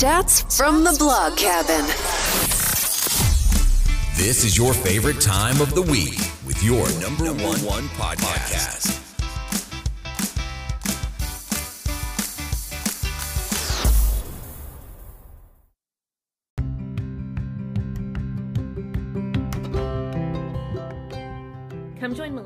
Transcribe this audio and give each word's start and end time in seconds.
Chats 0.00 0.56
from 0.56 0.84
the 0.84 0.96
blog 0.98 1.36
cabin. 1.36 1.84
This 4.16 4.42
is 4.42 4.56
your 4.56 4.72
favorite 4.72 5.20
time 5.20 5.60
of 5.60 5.74
the 5.74 5.82
week 5.82 6.18
with 6.46 6.62
your 6.64 6.88
number, 6.98 7.26
one, 7.44 7.58
podcast. 7.98 8.81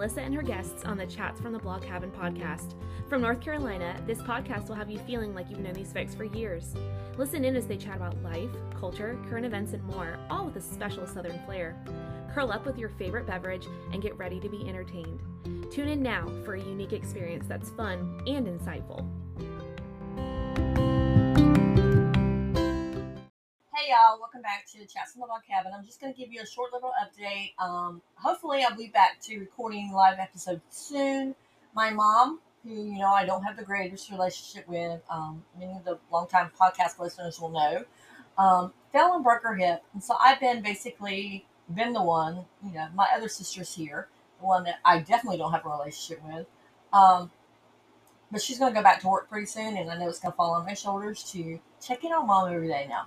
Melissa 0.06 0.22
and 0.22 0.36
her 0.36 0.42
guests 0.42 0.84
on 0.84 0.96
the 0.96 1.04
Chats 1.04 1.40
from 1.40 1.52
the 1.52 1.58
Blog 1.58 1.82
Cabin 1.82 2.12
podcast. 2.12 2.74
From 3.08 3.22
North 3.22 3.40
Carolina, 3.40 4.00
this 4.06 4.20
podcast 4.20 4.68
will 4.68 4.76
have 4.76 4.88
you 4.88 5.00
feeling 5.00 5.34
like 5.34 5.50
you've 5.50 5.58
known 5.58 5.72
these 5.72 5.92
folks 5.92 6.14
for 6.14 6.22
years. 6.22 6.76
Listen 7.18 7.44
in 7.44 7.56
as 7.56 7.66
they 7.66 7.76
chat 7.76 7.96
about 7.96 8.22
life, 8.22 8.50
culture, 8.78 9.18
current 9.28 9.44
events, 9.44 9.72
and 9.72 9.82
more, 9.82 10.16
all 10.30 10.44
with 10.44 10.54
a 10.54 10.60
special 10.60 11.08
Southern 11.08 11.44
flair. 11.44 11.76
Curl 12.32 12.52
up 12.52 12.64
with 12.64 12.78
your 12.78 12.90
favorite 12.90 13.26
beverage 13.26 13.66
and 13.92 14.00
get 14.00 14.16
ready 14.16 14.38
to 14.38 14.48
be 14.48 14.68
entertained. 14.68 15.18
Tune 15.72 15.88
in 15.88 16.04
now 16.04 16.30
for 16.44 16.54
a 16.54 16.62
unique 16.62 16.92
experience 16.92 17.48
that's 17.48 17.70
fun 17.70 18.22
and 18.28 18.46
insightful. 18.46 19.04
Hey 23.86 23.92
y'all, 23.92 24.18
welcome 24.18 24.42
back 24.42 24.66
to 24.72 24.78
Chats 24.78 25.12
from 25.12 25.20
the 25.20 25.26
Blog 25.28 25.42
Cabin. 25.48 25.70
I'm 25.72 25.84
just 25.84 26.00
going 26.00 26.12
to 26.12 26.18
give 26.18 26.32
you 26.32 26.40
a 26.42 26.46
short 26.46 26.72
little 26.72 26.90
update. 27.00 27.52
Um, 27.64 28.02
hopefully, 28.16 28.64
I'll 28.68 28.76
be 28.76 28.88
back 28.88 29.20
to 29.20 29.38
recording 29.38 29.92
live 29.92 30.18
episodes 30.18 30.60
soon. 30.70 31.36
My 31.72 31.90
mom, 31.90 32.40
who 32.64 32.70
you 32.70 32.98
know 32.98 33.12
I 33.12 33.24
don't 33.24 33.44
have 33.44 33.56
the 33.56 33.62
greatest 33.62 34.10
relationship 34.10 34.66
with, 34.66 35.02
um, 35.08 35.44
many 35.56 35.70
of 35.74 35.84
the 35.84 36.00
longtime 36.10 36.50
podcast 36.60 36.98
listeners 36.98 37.40
will 37.40 37.50
know, 37.50 37.84
um, 38.38 38.72
fell 38.90 39.14
and 39.14 39.22
broke 39.22 39.44
her 39.44 39.54
hip, 39.54 39.84
and 39.92 40.02
so 40.02 40.16
I've 40.20 40.40
been 40.40 40.62
basically 40.62 41.46
been 41.72 41.92
the 41.92 42.02
one. 42.02 42.44
You 42.64 42.72
know, 42.74 42.88
my 42.92 43.06
other 43.14 43.28
sister's 43.28 43.72
here, 43.72 44.08
the 44.40 44.46
one 44.46 44.64
that 44.64 44.80
I 44.84 44.98
definitely 44.98 45.38
don't 45.38 45.52
have 45.52 45.64
a 45.64 45.68
relationship 45.68 46.24
with. 46.24 46.46
Um, 46.92 47.30
but 48.32 48.42
she's 48.42 48.58
going 48.58 48.74
to 48.74 48.76
go 48.76 48.82
back 48.82 49.00
to 49.02 49.06
work 49.06 49.30
pretty 49.30 49.46
soon, 49.46 49.76
and 49.76 49.88
I 49.92 49.96
know 49.96 50.08
it's 50.08 50.18
going 50.18 50.32
to 50.32 50.36
fall 50.36 50.54
on 50.54 50.66
my 50.66 50.74
shoulders 50.74 51.22
to 51.30 51.60
check 51.80 52.02
in 52.02 52.10
on 52.10 52.26
mom 52.26 52.52
every 52.52 52.66
day 52.66 52.86
now. 52.88 53.06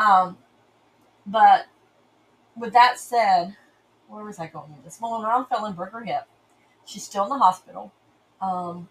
Um, 0.00 0.38
but 1.26 1.66
with 2.56 2.72
that 2.72 2.98
said, 2.98 3.56
where 4.08 4.24
was 4.24 4.38
I 4.38 4.46
going 4.46 4.72
with 4.72 4.84
this? 4.84 4.98
Well, 5.00 5.20
my 5.20 5.28
mom 5.28 5.46
fell 5.46 5.66
and 5.66 5.76
broke 5.76 5.92
her 5.92 6.04
hip. 6.04 6.26
She's 6.86 7.04
still 7.04 7.24
in 7.24 7.28
the 7.28 7.38
hospital. 7.38 7.92
Um, 8.40 8.88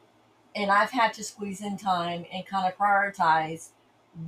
and 0.56 0.72
I've 0.72 0.92
had 0.92 1.14
to 1.16 1.24
squeeze 1.24 1.62
in 1.62 1.78
time 1.78 2.26
and 2.32 2.46
kind 2.46 2.68
of 2.68 2.78
prioritize 2.78 3.70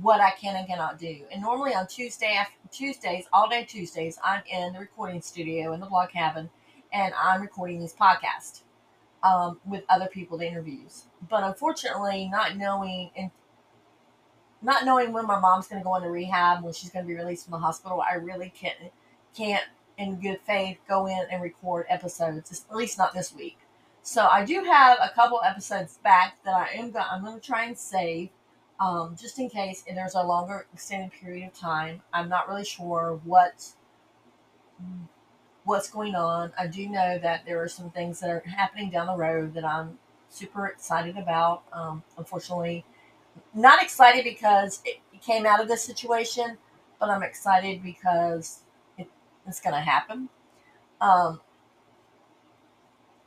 what 0.00 0.20
I 0.20 0.30
can 0.30 0.56
and 0.56 0.66
cannot 0.66 0.98
do. 0.98 1.20
And 1.32 1.42
normally 1.42 1.74
on 1.74 1.86
Tuesday 1.86 2.34
after 2.38 2.56
Tuesdays, 2.70 3.26
all 3.32 3.48
day 3.48 3.64
Tuesdays, 3.64 4.18
I'm 4.24 4.42
in 4.50 4.72
the 4.72 4.78
recording 4.80 5.20
studio 5.20 5.72
in 5.72 5.80
the 5.80 5.86
blog 5.86 6.10
cabin, 6.10 6.50
and 6.92 7.14
I'm 7.20 7.40
recording 7.40 7.80
these 7.80 7.94
podcasts 7.94 8.62
um, 9.22 9.60
with 9.64 9.84
other 9.88 10.06
people, 10.06 10.38
the 10.38 10.46
interviews. 10.46 11.04
But 11.28 11.44
unfortunately, 11.44 12.28
not 12.30 12.56
knowing 12.56 13.10
and 13.16 13.30
not 14.62 14.84
knowing 14.84 15.12
when 15.12 15.26
my 15.26 15.38
mom's 15.38 15.66
going 15.66 15.80
to 15.80 15.84
go 15.84 15.96
into 15.96 16.08
rehab, 16.08 16.62
when 16.62 16.72
she's 16.72 16.90
going 16.90 17.04
to 17.04 17.08
be 17.08 17.16
released 17.16 17.44
from 17.44 17.52
the 17.52 17.58
hospital, 17.58 18.00
I 18.00 18.14
really 18.14 18.52
can't, 18.56 18.76
can't 19.36 19.64
in 19.98 20.20
good 20.20 20.40
faith 20.46 20.78
go 20.88 21.06
in 21.06 21.26
and 21.30 21.42
record 21.42 21.86
episodes, 21.88 22.64
at 22.70 22.76
least 22.76 22.98
not 22.98 23.12
this 23.12 23.34
week. 23.34 23.58
So 24.02 24.26
I 24.26 24.44
do 24.44 24.64
have 24.64 24.98
a 25.00 25.10
couple 25.14 25.40
episodes 25.44 25.98
back 26.02 26.38
that 26.44 26.54
I 26.54 26.68
am 26.74 26.90
going, 26.90 27.04
I'm 27.10 27.22
going 27.22 27.38
to 27.38 27.46
try 27.46 27.64
and 27.64 27.78
save, 27.78 28.30
um, 28.80 29.16
just 29.20 29.38
in 29.38 29.48
case 29.48 29.84
if 29.86 29.94
there's 29.94 30.14
a 30.14 30.22
longer 30.22 30.66
extended 30.72 31.12
period 31.12 31.46
of 31.46 31.54
time. 31.54 32.02
I'm 32.12 32.28
not 32.28 32.48
really 32.48 32.64
sure 32.64 33.20
what 33.24 33.74
what's 35.64 35.88
going 35.88 36.16
on. 36.16 36.52
I 36.58 36.66
do 36.66 36.88
know 36.88 37.18
that 37.18 37.44
there 37.46 37.62
are 37.62 37.68
some 37.68 37.90
things 37.90 38.18
that 38.20 38.30
are 38.30 38.40
happening 38.40 38.90
down 38.90 39.06
the 39.06 39.16
road 39.16 39.54
that 39.54 39.64
I'm 39.64 39.98
super 40.28 40.66
excited 40.66 41.16
about. 41.16 41.62
Um, 41.72 42.02
unfortunately, 42.18 42.84
not 43.54 43.82
excited 43.82 44.24
because 44.24 44.82
it 44.84 45.00
came 45.20 45.46
out 45.46 45.60
of 45.60 45.68
this 45.68 45.82
situation, 45.82 46.58
but 46.98 47.10
I'm 47.10 47.22
excited 47.22 47.82
because 47.82 48.60
it, 48.98 49.08
it's 49.46 49.60
going 49.60 49.74
to 49.74 49.80
happen. 49.80 50.28
Um, 51.00 51.40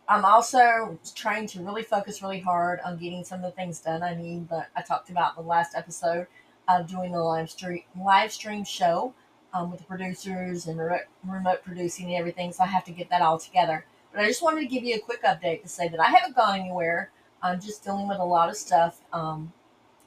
I'm 0.08 0.24
also 0.24 1.00
trying 1.16 1.48
to 1.48 1.64
really 1.64 1.84
focus 1.84 2.22
really 2.22 2.40
hard 2.40 2.80
on 2.86 2.98
getting 2.98 3.24
some 3.24 3.40
of 3.40 3.46
the 3.46 3.52
things 3.52 3.80
done 3.80 4.04
I 4.04 4.16
need. 4.16 4.48
But 4.48 4.68
I 4.76 4.82
talked 4.82 5.10
about 5.10 5.38
in 5.38 5.44
the 5.44 5.50
last 5.50 5.76
episode 5.76 6.28
of 6.68 6.90
doing 6.90 7.12
the 7.12 7.20
live 7.20 7.50
stream 7.50 7.84
live 8.00 8.32
stream 8.32 8.64
show 8.64 9.14
um, 9.54 9.72
with 9.72 9.80
the 9.80 9.86
producers 9.86 10.68
and 10.68 10.78
remote, 10.80 11.02
remote 11.24 11.64
producing 11.64 12.08
and 12.08 12.16
everything. 12.16 12.52
So 12.52 12.64
I 12.64 12.68
have 12.68 12.84
to 12.86 12.92
get 12.92 13.10
that 13.10 13.22
all 13.22 13.40
together. 13.40 13.86
But 14.14 14.24
I 14.24 14.28
just 14.28 14.44
wanted 14.44 14.62
to 14.62 14.68
give 14.68 14.84
you 14.84 14.96
a 14.96 15.00
quick 15.00 15.24
update 15.24 15.64
to 15.64 15.68
say 15.68 15.88
that 15.88 16.00
I 16.00 16.10
haven't 16.10 16.36
gone 16.36 16.60
anywhere. 16.60 17.12
I'm 17.42 17.60
just 17.60 17.84
dealing 17.84 18.08
with 18.08 18.20
a 18.20 18.26
lot 18.26 18.50
of 18.50 18.56
stuff. 18.56 19.02
Um, 19.12 19.52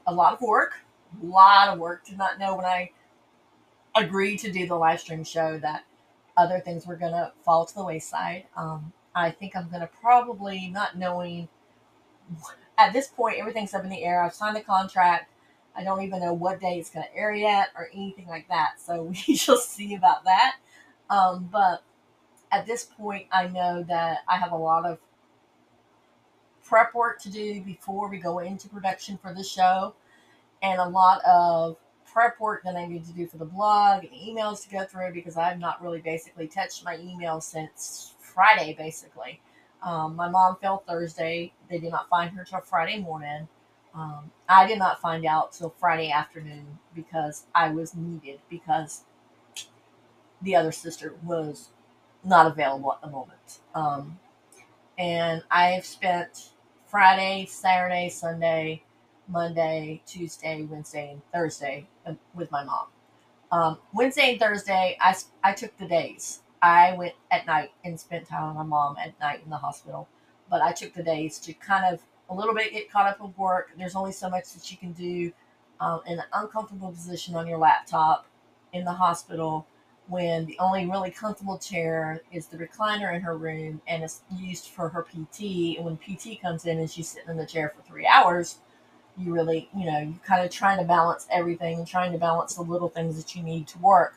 a 0.09 0.15
lot 0.15 0.33
of 0.33 0.41
work, 0.41 0.75
a 1.23 1.27
lot 1.27 1.69
of 1.69 1.79
work. 1.79 2.05
Did 2.07 2.19
not 2.19 2.39
know 2.39 2.57
when 2.57 2.65
I 2.65 2.91
agreed 3.95 4.39
to 4.39 4.51
do 4.51 4.67
the 4.67 4.75
live 4.75 5.01
stream 5.01 5.23
show 5.23 5.59
that 5.59 5.85
other 6.37 6.61
things 6.61 6.87
were 6.87 6.97
going 6.97 7.13
to 7.13 7.33
fall 7.45 7.67
to 7.67 7.75
the 7.75 7.85
wayside. 7.85 8.45
Um, 8.57 8.93
I 9.15 9.31
think 9.31 9.55
I'm 9.55 9.69
going 9.69 9.81
to 9.81 9.91
probably, 10.01 10.69
not 10.69 10.97
knowing 10.97 11.49
at 12.79 12.93
this 12.93 13.09
point, 13.09 13.39
everything's 13.39 13.75
up 13.75 13.85
in 13.85 13.91
the 13.91 14.05
air. 14.05 14.23
I've 14.23 14.35
signed 14.35 14.57
the 14.57 14.61
contract. 14.61 15.33
I 15.77 15.85
don't 15.85 16.03
even 16.03 16.21
know 16.21 16.33
what 16.33 16.61
day 16.61 16.79
it's 16.79 16.91
going 16.91 17.07
to 17.07 17.17
air 17.17 17.35
yet 17.35 17.71
or 17.77 17.89
anything 17.93 18.27
like 18.27 18.49
that. 18.49 18.81
So 18.81 19.03
we 19.29 19.37
shall 19.37 19.59
see 19.59 19.95
about 19.95 20.25
that. 20.25 20.57
Um, 21.11 21.49
but 21.51 21.83
at 22.53 22.67
this 22.67 22.85
point, 22.85 23.27
I 23.33 23.49
know 23.49 23.83
that 23.89 24.19
I 24.29 24.39
have 24.39 24.53
a 24.53 24.57
lot 24.57 24.87
of 24.87 24.99
prep 26.69 26.95
work 26.95 27.19
to 27.23 27.31
do 27.31 27.63
before 27.63 28.09
we 28.11 28.19
go 28.19 28.41
into 28.41 28.69
production 28.69 29.19
for 29.23 29.33
the 29.33 29.43
show, 29.43 29.95
and 30.63 30.79
a 30.79 30.89
lot 30.89 31.25
of 31.25 31.77
prep 32.05 32.39
work 32.39 32.63
that 32.65 32.77
I 32.77 32.87
need 32.87 33.07
to 33.07 33.13
do 33.13 33.27
for 33.27 33.39
the 33.39 33.45
blog 33.47 34.05
and 34.05 34.13
emails 34.13 34.65
to 34.65 34.71
go 34.71 34.85
through 34.85 35.13
because 35.15 35.37
I've 35.37 35.59
not 35.59 35.83
really 35.83 36.01
basically 36.01 36.47
touched 36.47 36.85
my 36.85 36.99
email 36.99 37.41
since 37.41 38.15
Friday, 38.21 38.75
basically. 38.77 39.41
Um, 39.83 40.15
my 40.15 40.29
mom 40.29 40.57
fell 40.61 40.83
Thursday. 40.87 41.53
They 41.71 41.79
did 41.79 41.91
not 41.91 42.09
find 42.09 42.31
her 42.37 42.45
till 42.45 42.61
Friday 42.61 43.01
morning. 43.01 43.49
Um, 43.95 44.31
I 44.49 44.67
did 44.67 44.79
not 44.79 45.01
find 45.01 45.25
out 45.25 45.53
till 45.53 45.71
Friday 45.71 46.11
afternoon 46.11 46.79
because 46.95 47.47
I 47.55 47.71
was 47.71 47.95
needed 47.95 48.41
because 48.51 49.05
the 50.43 50.55
other 50.55 50.73
sister 50.73 51.15
was 51.25 51.71
not 52.25 52.47
available 52.47 52.93
at 52.93 53.01
the 53.01 53.09
moment. 53.09 53.61
Um, 53.75 54.19
and 54.99 55.43
I've 55.51 55.87
spent 55.87 56.51
Friday, 56.89 57.47
Saturday, 57.47 58.09
Sunday, 58.09 58.83
Monday, 59.29 60.01
Tuesday, 60.07 60.63
Wednesday, 60.63 61.11
and 61.13 61.23
Thursday 61.33 61.87
uh, 62.07 62.15
with 62.35 62.51
my 62.51 62.65
mom. 62.65 62.87
Um, 63.53 63.79
Wednesday 63.93 64.33
and 64.33 64.41
Thursday, 64.41 64.97
I, 65.01 65.15
I 65.45 65.53
took 65.53 65.77
the 65.77 65.87
days. 65.87 66.41
I 66.63 66.95
went 66.95 67.15
at 67.31 67.47
night 67.47 67.73
and 67.85 68.01
spent 68.01 68.27
time 68.27 68.49
with 68.49 68.57
my 68.57 68.63
mom 68.63 68.97
at 68.97 69.19
night 69.21 69.43
in 69.45 69.51
the 69.51 69.57
hospital. 69.57 70.09
But 70.51 70.63
I 70.63 70.73
took 70.73 70.95
the 70.95 71.03
days 71.03 71.39
to 71.41 71.53
kind 71.53 71.95
of 71.95 72.01
a 72.31 72.35
little 72.35 72.55
bit 72.55 72.73
get 72.73 72.91
caught 72.91 73.07
up 73.07 73.21
with 73.21 73.37
work. 73.37 73.71
There's 73.77 73.95
only 73.95 74.13
so 74.13 74.31
much 74.31 74.53
that 74.55 74.71
you 74.71 74.79
can 74.79 74.93
do 74.93 75.33
um, 75.81 76.01
in 76.07 76.19
an 76.19 76.25
uncomfortable 76.33 76.91
position 76.91 77.35
on 77.37 77.47
your 77.47 77.59
laptop 77.59 78.27
in 78.73 78.85
the 78.85 78.93
hospital 78.93 79.67
when 80.09 80.47
the 80.47 80.59
only 80.59 80.87
really 80.87 81.11
comfortable 81.11 81.59
chair 81.59 82.23
is 82.33 82.47
the 82.47 82.57
recliner 82.57 83.15
in 83.15 83.21
her 83.21 83.37
room 83.37 83.81
and 83.87 84.03
it's 84.03 84.23
used 84.37 84.69
for 84.69 84.89
her 84.89 85.03
PT. 85.03 85.77
And 85.77 85.85
when 85.85 85.97
PT 85.99 86.41
comes 86.41 86.65
in 86.65 86.79
and 86.79 86.91
she's 86.91 87.09
sitting 87.09 87.29
in 87.29 87.37
the 87.37 87.47
chair 87.47 87.73
for 87.77 87.83
three 87.83 88.07
hours, 88.07 88.59
you 89.19 89.33
really, 89.33 89.69
you 89.77 89.85
know, 89.85 89.99
you're 89.99 90.15
kind 90.25 90.45
of 90.45 90.51
trying 90.51 90.79
to 90.79 90.85
balance 90.85 91.27
everything 91.31 91.79
and 91.79 91.87
trying 91.87 92.13
to 92.13 92.19
balance 92.19 92.55
the 92.55 92.63
little 92.63 92.89
things 92.89 93.17
that 93.17 93.37
you 93.37 93.43
need 93.43 93.67
to 93.69 93.79
work. 93.79 94.17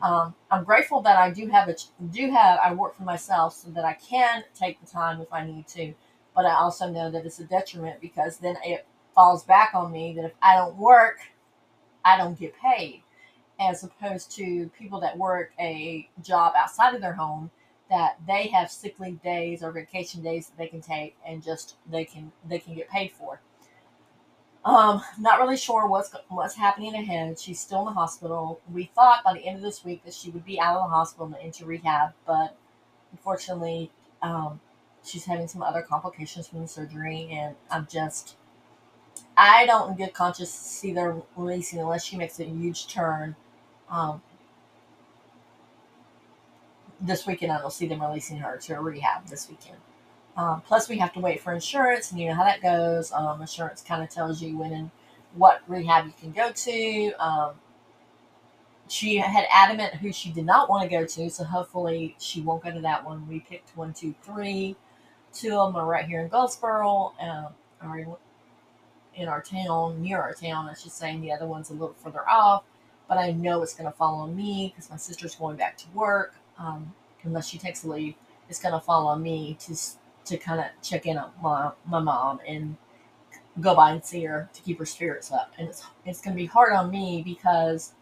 Um, 0.00 0.34
I'm 0.50 0.64
grateful 0.64 1.00
that 1.02 1.16
I 1.16 1.30
do 1.30 1.48
have 1.48 1.68
a 1.68 1.76
do 2.10 2.30
have 2.30 2.58
I 2.58 2.74
work 2.74 2.96
for 2.96 3.04
myself 3.04 3.54
so 3.54 3.70
that 3.70 3.84
I 3.84 3.94
can 3.94 4.42
take 4.54 4.80
the 4.80 4.86
time 4.86 5.20
if 5.20 5.32
I 5.32 5.46
need 5.46 5.66
to, 5.68 5.94
but 6.34 6.44
I 6.44 6.54
also 6.54 6.88
know 6.90 7.10
that 7.10 7.24
it's 7.24 7.38
a 7.38 7.44
detriment 7.44 8.00
because 8.00 8.38
then 8.38 8.56
it 8.64 8.86
falls 9.14 9.44
back 9.44 9.72
on 9.74 9.92
me 9.92 10.12
that 10.14 10.24
if 10.24 10.32
I 10.42 10.56
don't 10.56 10.76
work, 10.76 11.18
I 12.04 12.16
don't 12.16 12.38
get 12.38 12.54
paid 12.56 13.02
as 13.60 13.84
opposed 13.84 14.30
to 14.32 14.70
people 14.78 15.00
that 15.00 15.16
work 15.16 15.52
a 15.60 16.08
job 16.22 16.54
outside 16.56 16.94
of 16.94 17.00
their 17.00 17.12
home 17.14 17.50
that 17.90 18.16
they 18.26 18.46
have 18.48 18.70
sick 18.70 18.98
leave 18.98 19.22
days 19.22 19.62
or 19.62 19.70
vacation 19.70 20.22
days 20.22 20.48
that 20.48 20.56
they 20.56 20.66
can 20.66 20.80
take 20.80 21.14
and 21.26 21.42
just 21.42 21.76
they 21.90 22.04
can 22.04 22.32
they 22.48 22.58
can 22.58 22.74
get 22.74 22.88
paid 22.88 23.12
for. 23.12 23.40
Um, 24.64 25.02
not 25.18 25.40
really 25.40 25.56
sure 25.56 25.86
what's 25.86 26.14
what's 26.28 26.54
happening 26.54 26.94
ahead. 26.94 27.38
She's 27.38 27.60
still 27.60 27.80
in 27.80 27.86
the 27.86 27.92
hospital. 27.92 28.60
We 28.72 28.84
thought 28.94 29.24
by 29.24 29.34
the 29.34 29.44
end 29.44 29.56
of 29.56 29.62
this 29.62 29.84
week 29.84 30.04
that 30.04 30.14
she 30.14 30.30
would 30.30 30.44
be 30.44 30.60
out 30.60 30.76
of 30.76 30.88
the 30.88 30.94
hospital 30.94 31.26
and 31.26 31.36
into 31.44 31.66
rehab, 31.66 32.12
but 32.26 32.56
unfortunately, 33.10 33.90
um, 34.22 34.60
she's 35.04 35.24
having 35.24 35.48
some 35.48 35.62
other 35.62 35.82
complications 35.82 36.46
from 36.46 36.60
the 36.60 36.68
surgery, 36.68 37.28
and 37.30 37.56
I'm 37.70 37.86
just 37.90 38.36
I 39.36 39.66
don't 39.66 39.90
in 39.90 39.96
good 39.96 40.14
conscience 40.14 40.50
see 40.50 40.92
them 40.92 41.22
releasing 41.36 41.80
unless 41.80 42.04
she 42.04 42.16
makes 42.16 42.38
a 42.40 42.44
huge 42.44 42.86
turn. 42.88 43.36
Um, 43.90 44.22
this 47.00 47.26
weekend, 47.26 47.52
I 47.52 47.60
don't 47.60 47.72
see 47.72 47.86
them 47.86 48.00
releasing 48.00 48.38
her 48.38 48.56
to 48.58 48.80
rehab 48.80 49.26
this 49.26 49.48
weekend. 49.48 49.78
Um, 50.36 50.62
plus, 50.62 50.88
we 50.88 50.98
have 50.98 51.12
to 51.14 51.20
wait 51.20 51.40
for 51.40 51.52
insurance, 51.52 52.10
and 52.10 52.20
you 52.20 52.28
know 52.28 52.34
how 52.34 52.44
that 52.44 52.62
goes. 52.62 53.12
Um, 53.12 53.40
insurance 53.40 53.82
kind 53.82 54.02
of 54.02 54.08
tells 54.08 54.40
you 54.40 54.56
when 54.58 54.72
and 54.72 54.90
what 55.34 55.62
rehab 55.66 56.06
you 56.06 56.12
can 56.20 56.32
go 56.32 56.52
to. 56.52 57.12
Um, 57.18 57.54
she 58.88 59.16
had 59.16 59.46
adamant 59.52 59.94
who 59.94 60.12
she 60.12 60.30
did 60.30 60.44
not 60.46 60.68
want 60.68 60.82
to 60.82 60.88
go 60.88 61.04
to, 61.04 61.30
so 61.30 61.44
hopefully 61.44 62.14
she 62.18 62.40
won't 62.40 62.62
go 62.62 62.70
to 62.70 62.80
that 62.80 63.04
one. 63.04 63.26
We 63.28 63.40
picked 63.40 63.76
one, 63.76 63.92
two, 63.94 64.14
three. 64.22 64.76
Two 65.32 65.56
of 65.58 65.72
them 65.72 65.82
are 65.82 65.86
right 65.86 66.04
here 66.04 66.20
in 66.20 66.28
Goldsboro, 66.28 67.14
um, 67.20 67.48
in, 69.14 69.28
our 69.28 69.42
town, 69.42 70.00
near 70.00 70.20
our 70.20 70.34
town, 70.34 70.68
I 70.68 70.74
should 70.74 70.92
say. 70.92 71.12
And 71.12 71.22
the 71.22 71.32
other 71.32 71.46
one's 71.46 71.70
a 71.70 71.74
little 71.74 71.94
further 71.94 72.28
off, 72.28 72.64
but 73.08 73.18
I 73.18 73.32
know 73.32 73.62
it's 73.62 73.74
going 73.74 73.90
to 73.90 73.96
follow 73.96 74.26
me 74.26 74.72
because 74.74 74.90
my 74.90 74.96
sister's 74.96 75.34
going 75.34 75.56
back 75.56 75.76
to 75.78 75.84
work. 75.94 76.34
Um, 76.58 76.92
unless 77.24 77.48
she 77.48 77.58
takes 77.58 77.84
a 77.84 77.88
leave, 77.88 78.14
it's 78.48 78.60
going 78.60 78.74
to 78.74 78.80
follow 78.80 79.16
me 79.16 79.56
to 79.60 79.76
to 80.24 80.36
kind 80.36 80.60
of 80.60 80.66
check 80.82 81.04
in 81.06 81.18
on 81.18 81.32
my, 81.42 81.72
my 81.84 81.98
mom 81.98 82.38
and 82.46 82.76
go 83.60 83.74
by 83.74 83.90
and 83.90 84.04
see 84.04 84.24
her 84.24 84.48
to 84.54 84.62
keep 84.62 84.78
her 84.78 84.86
spirits 84.86 85.32
up. 85.32 85.52
And 85.58 85.68
it's 85.68 85.84
it's 86.06 86.20
going 86.20 86.36
to 86.36 86.40
be 86.40 86.46
hard 86.46 86.72
on 86.72 86.90
me 86.90 87.22
because 87.24 87.92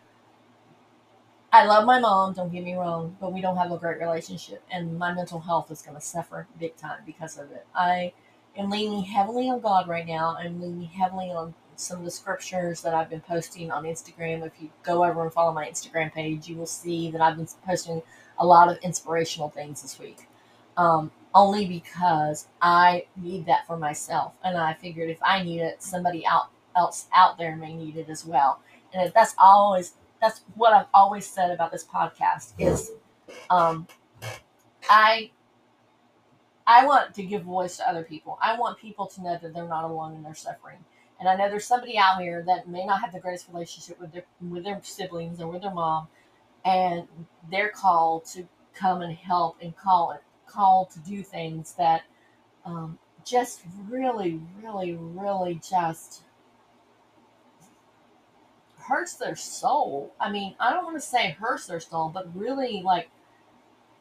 I 1.53 1.65
love 1.65 1.85
my 1.85 1.99
mom, 1.99 2.33
don't 2.35 2.53
get 2.53 2.63
me 2.63 2.75
wrong, 2.75 3.17
but 3.21 3.33
we 3.33 3.41
don't 3.41 3.57
have 3.57 3.73
a 3.73 3.77
great 3.79 3.99
relationship. 3.99 4.63
And 4.71 4.97
my 4.99 5.13
mental 5.13 5.41
health 5.41 5.71
is 5.71 5.83
going 5.83 5.97
to 5.97 6.01
suffer 6.01 6.47
big 6.59 6.77
time 6.77 7.01
because 7.05 7.39
of 7.39 7.51
it. 7.51 7.67
I 7.75 8.13
am 8.61 8.71
leaning 8.71 9.03
heavily 9.03 9.49
on 9.49 9.61
God 9.61 9.89
right 9.89 10.07
now. 10.07 10.37
I'm 10.39 10.61
leaning 10.61 10.89
heavily 10.89 11.31
on 11.31 11.55
some 11.77 11.99
of 11.99 12.05
the 12.05 12.11
scriptures 12.11 12.83
that 12.83 12.95
I've 12.95 13.11
been 13.11 13.21
posting 13.21 13.71
on 13.71 13.85
Instagram. 13.85 14.47
If 14.47 14.53
you 14.61 14.71
go 14.83 15.05
over 15.05 15.23
and 15.23 15.33
follow 15.33 15.53
my 15.53 15.67
Instagram 15.67 16.13
page, 16.13 16.49
you 16.49 16.57
will 16.57 16.67
see 16.67 17.11
that 17.11 17.21
I've 17.21 17.37
been 17.37 17.49
posting 17.67 18.03
a 18.39 18.47
lot 18.47 18.69
of 18.69 18.79
inspirational 18.83 19.49
things 19.49 19.83
this 19.83 19.99
week. 19.99 20.29
Um, 20.77 21.11
only 21.35 21.67
because 21.67 22.49
I 22.61 23.07
need 23.17 23.47
that 23.47 23.67
for 23.67 23.77
myself. 23.77 24.33
And 24.45 24.57
I 24.57 24.75
figured 24.75 25.11
if 25.11 25.19
I 25.23 25.43
need 25.43 25.61
it, 25.61 25.83
somebody 25.83 26.27
out, 26.27 26.51
else 26.77 27.07
out 27.15 27.39
there 27.39 27.57
may 27.57 27.75
need 27.75 27.97
it 27.97 28.09
as 28.09 28.25
well. 28.25 28.61
And 28.93 29.13
that's 29.15 29.35
always 29.39 29.95
that's 30.21 30.43
what 30.55 30.73
I've 30.75 30.87
always 30.93 31.27
said 31.27 31.51
about 31.51 31.73
this 31.73 31.85
podcast 31.85 32.53
is 32.59 32.93
um, 33.49 33.87
I 34.89 35.31
I 36.71 36.87
want 36.87 37.15
to 37.15 37.25
give 37.25 37.43
voice 37.43 37.79
to 37.79 37.89
other 37.89 38.05
people. 38.05 38.39
I 38.41 38.57
want 38.57 38.79
people 38.79 39.07
to 39.09 39.21
know 39.21 39.37
that 39.43 39.53
they're 39.53 39.67
not 39.67 39.83
alone 39.83 40.15
in 40.15 40.23
their 40.23 40.37
suffering. 40.37 40.79
And 41.19 41.29
I 41.29 41.35
know 41.35 41.51
there's 41.51 41.67
somebody 41.67 41.99
out 41.99 42.21
here 42.21 42.45
that 42.47 42.69
may 42.69 42.87
not 42.87 43.01
have 43.01 43.13
the 43.13 43.19
greatest 43.19 43.49
relationship 43.53 44.01
with 44.01 44.13
their 44.13 44.25
with 44.41 44.63
their 44.63 44.81
siblings 44.85 45.41
or 45.41 45.49
with 45.49 45.63
their 45.63 45.75
mom, 45.75 46.07
and 46.65 47.09
they're 47.51 47.71
called 47.71 48.25
to 48.27 48.47
come 48.73 49.03
and 49.03 49.13
help 49.13 49.57
and 49.61 49.77
call 49.77 50.13
it 50.13 50.23
call 50.47 50.87
to 50.87 51.01
do 51.01 51.25
things 51.25 51.75
that 51.75 52.03
um, 52.65 53.01
just 53.25 53.63
really, 53.89 54.41
really, 54.63 54.95
really 54.95 55.61
just 55.69 56.23
hurts 58.79 59.15
their 59.15 59.35
soul. 59.35 60.15
I 60.21 60.31
mean, 60.31 60.55
I 60.61 60.73
don't 60.73 60.85
want 60.85 60.97
to 60.97 61.01
say 61.01 61.33
hurts 61.33 61.67
their 61.67 61.81
soul, 61.81 62.11
but 62.15 62.29
really 62.33 62.81
like 62.85 63.11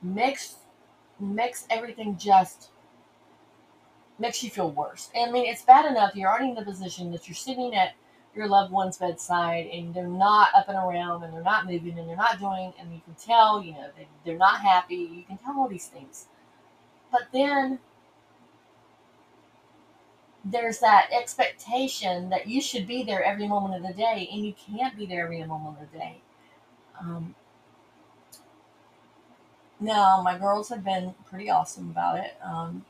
makes 0.03 0.58
makes 1.19 1.65
everything 1.69 2.17
just 2.17 2.69
makes 4.17 4.43
you 4.43 4.49
feel 4.49 4.71
worse. 4.71 5.09
I 5.15 5.31
mean, 5.31 5.45
it's 5.45 5.63
bad 5.63 5.85
enough 5.89 6.15
you're 6.15 6.29
already 6.29 6.49
in 6.49 6.55
the 6.55 6.63
position 6.63 7.11
that 7.11 7.27
you're 7.27 7.35
sitting 7.35 7.75
at 7.75 7.93
your 8.35 8.47
loved 8.47 8.71
one's 8.71 8.97
bedside 8.97 9.67
and 9.67 9.93
they're 9.93 10.07
not 10.07 10.49
up 10.55 10.69
and 10.69 10.77
around 10.77 11.23
and 11.23 11.33
they're 11.33 11.41
not 11.41 11.65
moving 11.65 11.97
and 11.97 12.07
they're 12.07 12.15
not 12.15 12.39
doing, 12.39 12.73
and 12.79 12.93
you 12.93 13.01
can 13.03 13.15
tell, 13.15 13.63
you 13.63 13.73
know, 13.73 13.87
they, 13.97 14.07
they're 14.25 14.37
not 14.37 14.61
happy. 14.61 14.95
You 14.95 15.23
can 15.23 15.37
tell 15.37 15.57
all 15.57 15.67
these 15.67 15.87
things. 15.87 16.27
But 17.11 17.23
then 17.33 17.79
there's 20.45 20.79
that 20.79 21.09
expectation 21.11 22.29
that 22.29 22.47
you 22.47 22.61
should 22.61 22.87
be 22.87 23.03
there 23.03 23.23
every 23.23 23.47
moment 23.47 23.75
of 23.75 23.83
the 23.83 23.93
day, 23.93 24.29
and 24.31 24.45
you 24.45 24.53
can't 24.53 24.97
be 24.97 25.05
there 25.05 25.25
every 25.25 25.43
moment 25.43 25.77
of 25.81 25.91
the 25.91 25.97
day. 25.97 26.21
Um, 26.99 27.35
now, 29.79 30.21
my 30.21 30.37
girls 30.37 30.69
have 30.69 30.83
been 30.83 31.15
pretty 31.29 31.49
awesome 31.49 31.89
about 31.89 32.19
it. 32.19 32.35
Um, 32.43 32.85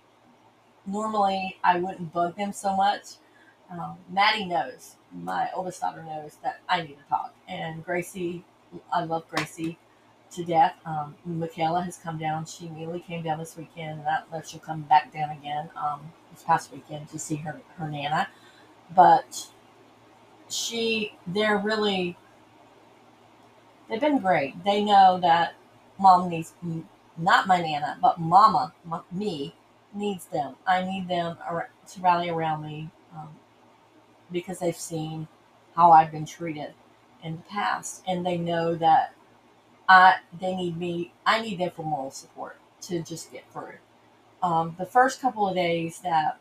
normally, 0.86 1.58
I 1.64 1.80
wouldn't 1.80 2.14
bug 2.14 2.36
them 2.36 2.54
so 2.54 2.76
much. 2.76 3.16
Um, 3.72 3.98
Maddie 4.12 4.46
knows, 4.46 4.96
my 5.14 5.50
oldest 5.54 5.82
daughter 5.82 6.04
knows 6.04 6.38
that 6.44 6.62
I 6.68 6.82
need 6.82 6.98
to 6.98 7.10
talk. 7.10 7.36
And 7.48 7.86
Gracie, 7.86 8.44
I 8.92 9.04
love 9.04 9.28
Gracie 9.30 9.78
to 10.32 10.44
death. 10.44 10.76
Um, 10.86 11.16
Michaela 11.26 11.84
has 11.84 11.98
come 11.98 12.18
down. 12.18 12.46
She 12.46 12.68
immediately 12.68 13.02
came 13.02 13.22
down 13.22 13.38
this 13.38 13.56
weekend, 13.56 14.00
and 14.00 14.08
that 14.32 14.48
she'll 14.48 14.60
come 14.60 14.82
back 14.82 15.14
down 15.14 15.30
again. 15.30 15.70
Um, 15.76 16.12
this 16.32 16.44
past 16.44 16.72
weekend 16.72 17.10
to 17.10 17.20
see 17.20 17.36
her 17.38 17.60
her 17.78 17.90
nana, 17.90 18.28
but 18.96 19.48
she 20.48 21.14
they're 21.26 21.58
really 21.58 22.18
they've 23.90 24.02
been 24.02 24.20
great. 24.20 24.64
They 24.64 24.84
know 24.84 25.20
that 25.22 25.56
mom 26.00 26.30
needs 26.30 26.54
not 27.18 27.48
my 27.48 27.62
nana, 27.62 27.98
but 28.01 28.19
mama, 28.19 28.74
me 29.12 29.56
needs 29.94 30.25
them. 30.25 30.56
I 30.66 30.84
need 30.84 31.07
them 31.07 31.38
to 31.92 32.01
rally 32.01 32.30
around 32.30 32.63
me 32.63 32.90
um, 33.13 33.30
because 34.31 34.60
they've 34.60 34.75
seen 34.75 35.28
how 35.75 35.92
I've 35.92 36.12
been 36.12 36.25
treated 36.25 36.74
in 37.24 37.38
the 37.38 37.44
past, 37.44 38.04
and 38.07 38.25
they 38.25 38.38
know 38.38 38.75
that 38.75 39.13
I 39.88 40.18
they 40.40 40.56
need 40.56 40.78
me. 40.78 41.13
I 41.25 41.42
need 41.42 41.60
them 41.60 41.72
for 41.75 41.84
moral 41.84 42.12
support 42.12 42.57
to 42.81 43.02
just 43.02 43.31
get 43.31 43.52
through 43.52 43.74
um, 44.42 44.75
the 44.78 44.86
first 44.86 45.22
couple 45.22 45.48
of 45.48 45.56
days 45.56 46.00
that 46.00 46.40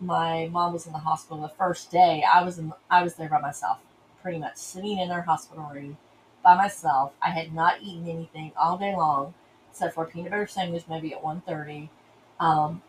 my 0.00 0.48
mom 0.50 0.72
was 0.72 0.86
in 0.86 0.92
the 0.92 0.98
hospital, 0.98 1.42
the 1.42 1.48
first 1.48 1.90
day 1.90 2.24
I 2.30 2.42
was 2.42 2.58
in, 2.58 2.72
I 2.90 3.02
was 3.02 3.14
there 3.14 3.28
by 3.28 3.40
myself, 3.40 3.78
pretty 4.22 4.38
much 4.38 4.56
sitting 4.56 4.98
in 4.98 5.10
our 5.10 5.22
hospital 5.22 5.70
room 5.72 5.96
by 6.42 6.56
myself. 6.56 7.12
I 7.22 7.30
had 7.30 7.54
not 7.54 7.82
eaten 7.82 8.08
anything 8.08 8.52
all 8.56 8.78
day 8.78 8.94
long, 8.94 9.34
except 9.70 9.94
for 9.94 10.04
a 10.04 10.06
peanut 10.06 10.30
butter 10.30 10.46
sandwich, 10.46 10.84
maybe 10.88 11.14
at 11.14 11.22
1.30. 11.22 11.88
Um, 12.40 12.82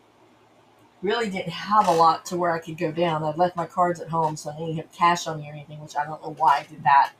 really 1.02 1.28
didn't 1.28 1.52
have 1.52 1.86
a 1.86 1.92
lot 1.92 2.24
to 2.26 2.36
where 2.36 2.52
I 2.52 2.58
could 2.58 2.78
go 2.78 2.90
down. 2.90 3.22
I'd 3.22 3.36
left 3.36 3.56
my 3.56 3.66
cards 3.66 4.00
at 4.00 4.08
home, 4.08 4.36
so 4.36 4.50
I 4.50 4.58
didn't 4.58 4.76
have 4.76 4.92
cash 4.92 5.26
on 5.26 5.40
me 5.40 5.48
or 5.48 5.52
anything, 5.52 5.80
which 5.80 5.96
I 5.96 6.04
don't 6.04 6.22
know 6.22 6.34
why 6.38 6.60
I 6.60 6.62
did 6.64 6.82
that. 6.84 7.12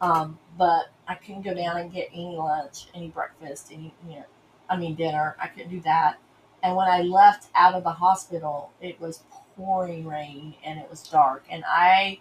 Um, 0.00 0.38
but 0.58 0.86
I 1.06 1.14
couldn't 1.14 1.42
go 1.42 1.54
down 1.54 1.76
and 1.78 1.92
get 1.92 2.08
any 2.12 2.36
lunch, 2.36 2.86
any 2.94 3.08
breakfast, 3.08 3.70
any 3.72 3.94
you 4.08 4.16
know, 4.16 4.24
I 4.68 4.76
mean 4.76 4.94
dinner. 4.94 5.36
I 5.40 5.48
couldn't 5.48 5.70
do 5.70 5.80
that. 5.82 6.18
And 6.62 6.74
when 6.74 6.88
I 6.88 7.02
left 7.02 7.48
out 7.54 7.74
of 7.74 7.84
the 7.84 7.92
hospital, 7.92 8.72
it 8.80 9.00
was 9.00 9.22
pouring 9.56 10.06
rain 10.06 10.54
and 10.64 10.78
it 10.78 10.90
was 10.90 11.02
dark. 11.02 11.44
And 11.50 11.64
I, 11.66 12.20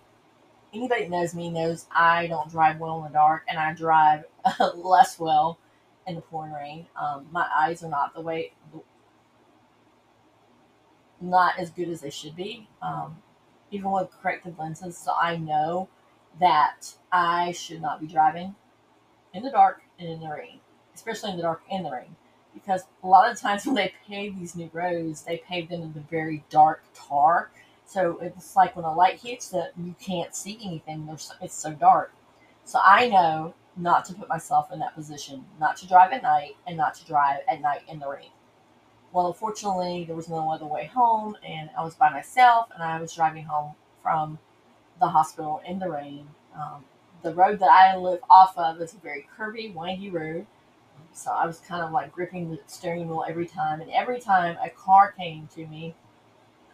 anybody 0.76 1.04
that 1.04 1.10
knows 1.10 1.34
me 1.34 1.50
knows 1.50 1.86
I 1.92 2.28
don't 2.28 2.50
drive 2.50 2.80
well 2.80 2.98
in 2.98 3.04
the 3.04 3.10
dark 3.10 3.44
and 3.48 3.58
I 3.58 3.74
drive 3.74 4.26
less 4.76 5.20
well 5.20 5.58
in 6.08 6.16
the 6.16 6.22
pouring 6.22 6.54
rain. 6.54 6.88
Um, 7.00 7.28
my 7.32 7.48
eyes 7.56 7.84
are 7.84 7.90
not 7.90 8.14
the 8.14 8.22
way, 8.22 8.54
not 11.22 11.58
as 11.58 11.70
good 11.70 11.90
as 11.90 12.02
they 12.02 12.10
should 12.10 12.36
be, 12.36 12.68
um, 12.82 13.18
even 13.72 13.92
with 13.92 14.10
corrective 14.22 14.60
lenses. 14.60 14.98
So 14.98 15.14
I 15.20 15.38
know 15.38 15.90
that 16.40 16.94
I 17.12 17.52
should 17.54 17.82
not 17.82 18.02
be 18.02 18.08
driving 18.08 18.56
in 19.34 19.44
the 19.44 19.52
dark 19.52 19.82
and 20.00 20.10
in 20.10 20.20
the 20.20 20.30
rain, 20.30 20.60
especially 20.94 21.32
in 21.32 21.38
the 21.38 21.44
dark 21.44 21.62
and 21.72 21.86
the 21.86 21.92
rain 21.92 22.16
because 22.56 22.86
a 23.04 23.08
lot 23.08 23.30
of 23.30 23.40
times 23.40 23.66
when 23.66 23.76
they 23.76 23.94
pave 24.08 24.40
these 24.40 24.56
new 24.56 24.70
roads, 24.74 25.22
they 25.24 25.38
pave 25.38 25.70
them 25.70 25.82
in 25.84 25.94
the 25.94 26.00
very 26.00 26.44
dark 26.50 26.82
tar. 26.96 27.52
So 27.86 28.18
it's 28.22 28.56
like 28.56 28.76
when 28.76 28.86
a 28.86 28.94
light 28.94 29.20
hits 29.20 29.54
it, 29.54 29.74
you 29.82 29.96
can't 30.00 30.36
see 30.36 30.60
anything. 30.64 31.06
There's, 31.06 31.32
it's 31.42 31.56
so 31.56 31.72
dark. 31.74 32.14
So 32.64 32.80
I 32.84 33.10
know 33.10 33.54
not 33.78 34.06
to 34.06 34.14
put 34.14 34.28
myself 34.28 34.72
in 34.72 34.80
that 34.80 34.96
position, 34.96 35.46
not 35.60 35.78
to 35.78 35.88
drive 35.88 36.12
at 36.12 36.24
night 36.24 36.56
and 36.66 36.78
not 36.78 36.96
to 36.96 37.06
drive 37.06 37.40
at 37.48 37.62
night 37.62 37.82
in 37.88 38.00
the 38.00 38.10
rain. 38.10 38.30
Well, 39.12 39.28
unfortunately, 39.28 40.06
there 40.06 40.16
was 40.16 40.30
no 40.30 40.52
other 40.52 40.66
way 40.66 40.86
home, 40.88 41.38
and 41.48 41.70
I 41.78 41.84
was 41.84 41.96
by 41.96 42.10
myself, 42.10 42.68
and 42.74 42.84
I 42.84 43.00
was 43.00 43.14
driving 43.14 43.46
home 43.46 43.74
from 44.04 44.40
the 45.00 45.08
hospital 45.08 45.62
in 45.66 45.80
the 45.80 45.90
rain. 45.90 46.28
Um, 46.54 46.84
the 47.24 47.34
road 47.34 47.60
that 47.60 47.70
I 47.70 47.96
live 47.96 48.20
off 48.30 48.58
of 48.58 48.82
is 48.82 48.94
a 48.94 48.98
very 48.98 49.28
curvy, 49.38 49.74
windy 49.74 50.10
road 50.10 50.48
so 51.16 51.32
I 51.32 51.46
was 51.46 51.60
kind 51.60 51.84
of 51.84 51.92
like 51.92 52.12
gripping 52.12 52.52
the 52.52 52.60
steering 52.68 53.08
wheel 53.08 53.26
every 53.28 53.48
time. 53.48 53.82
And 53.82 53.90
every 53.92 54.20
time 54.20 54.58
a 54.64 54.70
car 54.70 55.14
came 55.14 55.48
to 55.56 55.66
me 55.68 55.96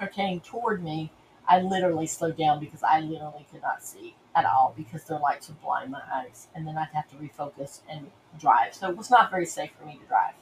came 0.07 0.41
toward 0.41 0.83
me, 0.83 1.11
I 1.47 1.61
literally 1.61 2.07
slowed 2.07 2.37
down 2.37 2.59
because 2.59 2.83
I 2.83 3.01
literally 3.01 3.47
could 3.51 3.61
not 3.61 3.83
see 3.83 4.15
at 4.35 4.45
all 4.45 4.73
because 4.77 5.03
their 5.05 5.19
lights 5.19 5.49
would 5.49 5.61
blind 5.61 5.91
my 5.91 6.01
eyes. 6.13 6.47
And 6.55 6.67
then 6.67 6.77
I'd 6.77 6.89
have 6.93 7.09
to 7.09 7.15
refocus 7.17 7.81
and 7.89 8.11
drive. 8.39 8.73
So 8.75 8.89
it 8.89 8.97
was 8.97 9.09
not 9.11 9.31
very 9.31 9.45
safe 9.45 9.71
for 9.79 9.85
me 9.85 9.99
to 10.01 10.07
drive. 10.07 10.33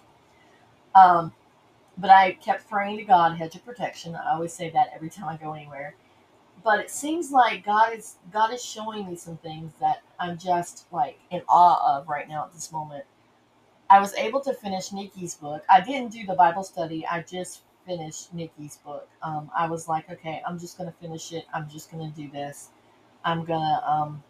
Um, 0.96 1.34
but 1.98 2.10
I 2.12 2.34
kept 2.34 2.70
praying 2.70 2.98
to 3.00 3.04
God, 3.06 3.38
hedge 3.38 3.56
of 3.56 3.66
protection. 3.66 4.16
I 4.16 4.34
always 4.34 4.54
say 4.54 4.70
that 4.72 4.92
every 4.96 5.10
time 5.10 5.30
I 5.30 5.38
go 5.38 5.54
anywhere. 5.54 5.96
but 6.64 6.80
it 6.80 6.92
seems 6.92 7.32
like 7.32 7.66
God 7.66 7.94
is 7.98 8.18
God 8.32 8.54
is 8.54 8.64
showing 8.64 9.08
me 9.10 9.16
some 9.16 9.38
things 9.38 9.74
that 9.82 10.02
I'm 10.20 10.38
just 10.38 10.86
like 10.92 11.20
in 11.32 11.42
awe 11.50 11.98
of 12.00 12.08
right 12.10 12.28
now 12.30 12.46
at 12.46 12.54
this 12.54 12.72
moment. 12.72 13.06
I 13.90 14.00
was 14.02 14.14
able 14.16 14.42
to 14.42 14.54
finish 14.54 14.92
Nikki's 14.94 15.36
book. 15.36 15.64
I 15.70 15.82
didn't 15.82 16.12
do 16.14 16.26
the 16.26 16.36
Bible 16.36 16.64
study. 16.64 17.06
I 17.08 17.22
just 17.24 17.62
finished 17.90 18.34
Nikki's 18.36 18.78
book. 18.78 19.10
Um, 19.24 19.50
I 19.58 19.68
was 19.68 19.88
like, 19.88 20.10
okay, 20.12 20.44
I'm 20.48 20.60
just 20.60 20.78
gonna 20.78 20.94
finish 21.02 21.34
it. 21.34 21.46
I'm 21.54 21.68
just 21.68 21.92
gonna 21.92 22.14
do 22.16 22.30
this. 22.30 22.70
I'm 23.26 23.46
gonna 23.46 23.82
um, 23.84 24.24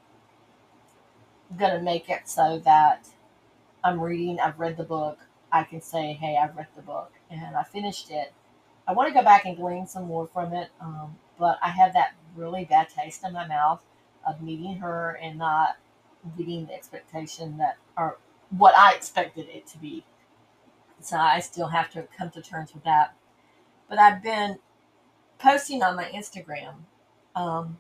gonna 1.58 1.82
make 1.82 2.10
it 2.10 2.30
so 2.30 2.60
that 2.60 3.08
I'm 3.84 4.00
reading. 4.00 4.40
I've 4.40 4.60
read 4.60 4.78
the 4.78 4.84
book. 4.86 5.20
I 5.52 5.64
can 5.64 5.82
say, 5.82 6.14
hey, 6.14 6.40
I've 6.42 6.56
read 6.56 6.68
the 6.78 6.82
book, 6.82 7.12
and 7.30 7.58
I 7.58 7.64
finished 7.64 8.12
it. 8.12 8.32
I 8.88 8.94
want 8.94 9.10
to 9.10 9.14
go 9.14 9.24
back 9.24 9.46
and 9.46 9.58
glean 9.58 9.88
some 9.88 10.06
more 10.06 10.28
from 10.34 10.54
it, 10.54 10.70
um, 10.80 11.18
but 11.38 11.60
I 11.62 11.70
have 11.70 11.94
that 11.94 12.14
really 12.36 12.66
bad 12.66 12.88
taste 12.90 13.24
in 13.26 13.34
my 13.34 13.48
mouth 13.48 13.84
of 14.28 14.42
meeting 14.42 14.78
her 14.78 15.20
and 15.22 15.38
not 15.38 15.78
meeting 16.38 16.66
the 16.68 16.74
expectation 16.74 17.58
that, 17.58 17.78
or 17.98 18.18
what 18.52 18.76
I 18.76 18.94
expected 18.94 19.48
it 19.50 19.68
to 19.68 19.78
be. 19.78 20.06
So 21.02 21.18
I 21.18 21.40
still 21.40 21.68
have 21.68 21.92
to 21.92 22.08
come 22.18 22.32
to 22.32 22.42
terms 22.42 22.74
with 22.74 22.84
that. 22.86 23.16
But 23.90 24.00
I've 24.00 24.22
been 24.22 24.60
posting 25.40 25.82
on 25.82 25.96
my 25.96 26.06
Instagram. 26.06 26.76
Um, 27.36 27.80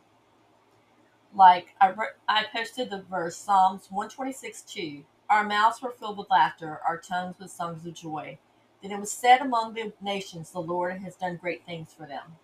like 1.35 1.75
I, 1.79 1.89
re- 1.89 2.17
I 2.27 2.45
posted 2.53 2.89
the 2.89 3.03
verse 3.03 3.37
Psalms 3.37 3.87
126 3.89 4.63
2. 4.63 5.03
Our 5.29 5.43
mouths 5.45 5.81
were 5.81 5.91
filled 5.91 6.17
with 6.17 6.31
laughter, 6.31 6.79
our 6.87 6.97
tongues 6.97 7.35
with 7.39 7.51
songs 7.51 7.85
of 7.85 7.93
joy. 7.93 8.39
Then 8.81 8.91
it 8.91 8.99
was 8.99 9.11
said 9.11 9.41
among 9.41 9.73
the 9.73 9.93
nations, 10.01 10.51
The 10.51 10.59
Lord 10.59 10.99
has 10.99 11.15
done 11.15 11.35
great 11.35 11.65
things 11.65 11.93
for 11.95 12.07
them. 12.07 12.37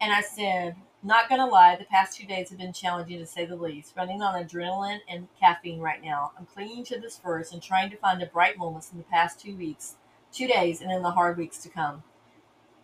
And 0.00 0.12
I 0.12 0.20
said, 0.20 0.76
Not 1.02 1.28
gonna 1.30 1.46
lie, 1.46 1.76
the 1.76 1.84
past 1.84 2.18
two 2.18 2.26
days 2.26 2.50
have 2.50 2.58
been 2.58 2.72
challenging 2.74 3.18
to 3.18 3.26
say 3.26 3.46
the 3.46 3.56
least, 3.56 3.94
running 3.96 4.20
on 4.20 4.34
adrenaline 4.34 5.00
and 5.08 5.28
caffeine 5.38 5.80
right 5.80 6.02
now. 6.02 6.32
I'm 6.38 6.46
clinging 6.46 6.84
to 6.86 7.00
this 7.00 7.18
verse 7.18 7.52
and 7.52 7.62
trying 7.62 7.88
to 7.90 7.96
find 7.96 8.20
the 8.20 8.26
bright 8.26 8.58
moments 8.58 8.92
in 8.92 8.98
the 8.98 9.04
past 9.04 9.40
two 9.40 9.56
weeks, 9.56 9.96
two 10.32 10.46
days, 10.46 10.82
and 10.82 10.92
in 10.92 11.02
the 11.02 11.12
hard 11.12 11.38
weeks 11.38 11.58
to 11.62 11.70
come. 11.70 12.02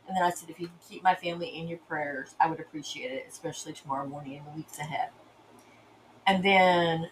And 0.08 0.16
then 0.16 0.24
I 0.24 0.30
said, 0.30 0.50
If 0.50 0.60
you 0.60 0.68
can 0.68 0.76
keep 0.88 1.02
my 1.02 1.14
family 1.14 1.48
in 1.48 1.68
your 1.68 1.78
prayers, 1.78 2.34
I 2.40 2.48
would 2.48 2.60
appreciate 2.60 3.12
it, 3.12 3.26
especially 3.28 3.72
tomorrow 3.72 4.06
morning 4.06 4.36
and 4.38 4.46
the 4.46 4.50
weeks 4.52 4.78
ahead. 4.78 5.10
And 6.26 6.44
then 6.44 7.10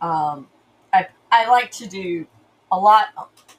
um, 0.00 0.48
I, 0.92 1.08
I 1.30 1.48
like 1.48 1.70
to 1.72 1.86
do 1.86 2.26
a 2.70 2.78
lot 2.78 3.08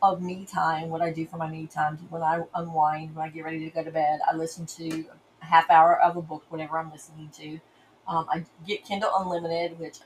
of 0.02 0.22
me 0.22 0.46
time, 0.46 0.90
what 0.90 1.02
I 1.02 1.12
do 1.12 1.26
for 1.26 1.38
my 1.38 1.50
me 1.50 1.68
time, 1.68 1.98
when 2.10 2.22
I 2.24 2.44
unwind, 2.56 3.16
when 3.16 3.26
I 3.26 3.30
get 3.30 3.46
ready 3.46 3.60
to 3.70 3.70
go 3.70 3.84
to 3.84 3.92
bed, 3.92 4.20
I 4.30 4.36
listen 4.36 4.66
to 4.68 5.06
a 5.42 5.46
half 5.46 5.70
hour 5.70 6.00
of 6.02 6.18
a 6.18 6.22
book, 6.22 6.44
whatever 6.50 6.78
I'm 6.78 6.92
listening 6.92 7.30
to. 7.38 7.60
Um, 8.08 8.28
I 8.30 8.44
get 8.66 8.86
Kindle 8.86 9.12
Unlimited, 9.18 9.80
which 9.80 10.00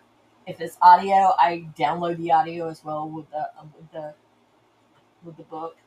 if 0.47 0.61
it's 0.61 0.77
audio, 0.81 1.33
I 1.39 1.67
download 1.77 2.17
the 2.17 2.31
audio 2.31 2.69
as 2.69 2.83
well 2.83 3.09
with 3.09 3.29
the 3.31 3.50
um, 3.59 3.73
with 3.77 3.91
the 3.91 4.13
with 5.23 5.38
the 5.38 5.43
book, 5.43 5.77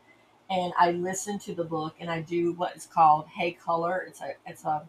and 0.50 0.72
I 0.78 0.92
listen 0.92 1.38
to 1.40 1.54
the 1.54 1.64
book, 1.64 1.96
and 2.00 2.10
I 2.10 2.20
do 2.20 2.52
what 2.52 2.76
is 2.76 2.86
called 2.86 3.26
Hey 3.28 3.52
Color. 3.52 4.04
It's 4.08 4.20
a 4.20 4.34
it's 4.46 4.64
a 4.64 4.86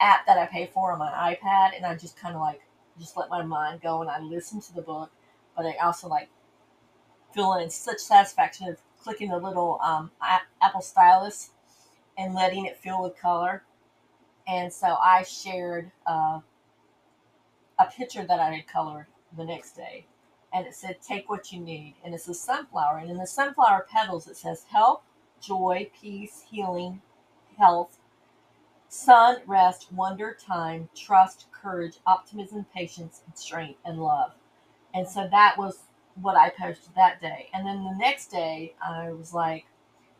app 0.00 0.26
that 0.26 0.38
I 0.38 0.46
pay 0.46 0.66
for 0.66 0.92
on 0.92 0.98
my 0.98 1.10
iPad, 1.10 1.76
and 1.76 1.84
I 1.86 1.94
just 1.96 2.16
kind 2.16 2.34
of 2.34 2.40
like 2.40 2.60
just 2.98 3.16
let 3.16 3.30
my 3.30 3.42
mind 3.42 3.80
go, 3.80 4.00
and 4.00 4.10
I 4.10 4.20
listen 4.20 4.60
to 4.62 4.74
the 4.74 4.82
book, 4.82 5.10
but 5.56 5.66
I 5.66 5.74
also 5.82 6.08
like 6.08 6.28
feeling 7.34 7.70
such 7.70 7.98
satisfaction 7.98 8.68
of 8.68 8.78
clicking 9.02 9.30
the 9.30 9.38
little 9.38 9.78
um, 9.82 10.10
Apple 10.60 10.82
stylus 10.82 11.50
and 12.16 12.34
letting 12.34 12.66
it 12.66 12.76
fill 12.76 13.02
with 13.02 13.16
color. 13.16 13.64
And 14.46 14.72
so 14.72 14.96
I 15.02 15.22
shared 15.22 15.90
uh, 16.06 16.40
a 17.78 17.86
picture 17.86 18.24
that 18.24 18.40
I 18.40 18.52
had 18.52 18.66
colored 18.66 19.06
the 19.36 19.44
next 19.44 19.72
day. 19.72 20.06
And 20.52 20.66
it 20.66 20.74
said, 20.74 21.02
Take 21.02 21.30
what 21.30 21.52
you 21.52 21.60
need. 21.60 21.94
And 22.04 22.14
it's 22.14 22.28
a 22.28 22.34
sunflower. 22.34 22.98
And 22.98 23.10
in 23.10 23.18
the 23.18 23.26
sunflower 23.26 23.86
petals, 23.90 24.28
it 24.28 24.36
says, 24.36 24.66
Help, 24.70 25.04
joy, 25.40 25.90
peace, 26.00 26.44
healing, 26.50 27.02
health, 27.58 27.98
sun, 28.88 29.38
rest, 29.46 29.92
wonder, 29.92 30.36
time, 30.38 30.88
trust, 30.94 31.46
courage, 31.52 31.98
optimism, 32.06 32.66
patience, 32.74 33.22
and 33.26 33.36
strength, 33.36 33.80
and 33.84 34.00
love. 34.00 34.32
And 34.94 35.08
so 35.08 35.28
that 35.30 35.56
was 35.58 35.80
what 36.20 36.36
I 36.36 36.50
posted 36.50 36.94
that 36.96 37.20
day. 37.20 37.48
And 37.54 37.66
then 37.66 37.84
the 37.84 37.96
next 37.98 38.30
day, 38.30 38.74
I 38.86 39.10
was 39.12 39.32
like, 39.34 39.66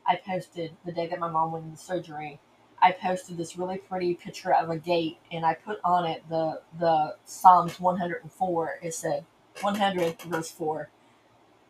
I 0.07 0.17
posted 0.17 0.73
the 0.85 0.93
day 0.93 1.07
that 1.09 1.21
my 1.21 1.31
mom 1.31 1.53
went 1.53 1.67
into 1.67 1.77
surgery. 1.77 2.41
I 2.83 2.93
posted 2.93 3.37
this 3.37 3.57
really 3.57 3.79
pretty 3.79 4.15
picture 4.15 4.53
of 4.55 4.71
a 4.71 4.77
gate, 4.79 5.19
and 5.31 5.47
I 5.47 5.55
put 5.55 5.79
on 5.85 6.05
it 6.07 6.29
the 6.29 6.63
the 6.79 7.17
Psalms 7.25 7.79
104. 7.79 8.81
It 8.83 8.95
said 8.95 9.25
100 9.61 10.23
verse 10.23 10.51
4. 10.51 10.89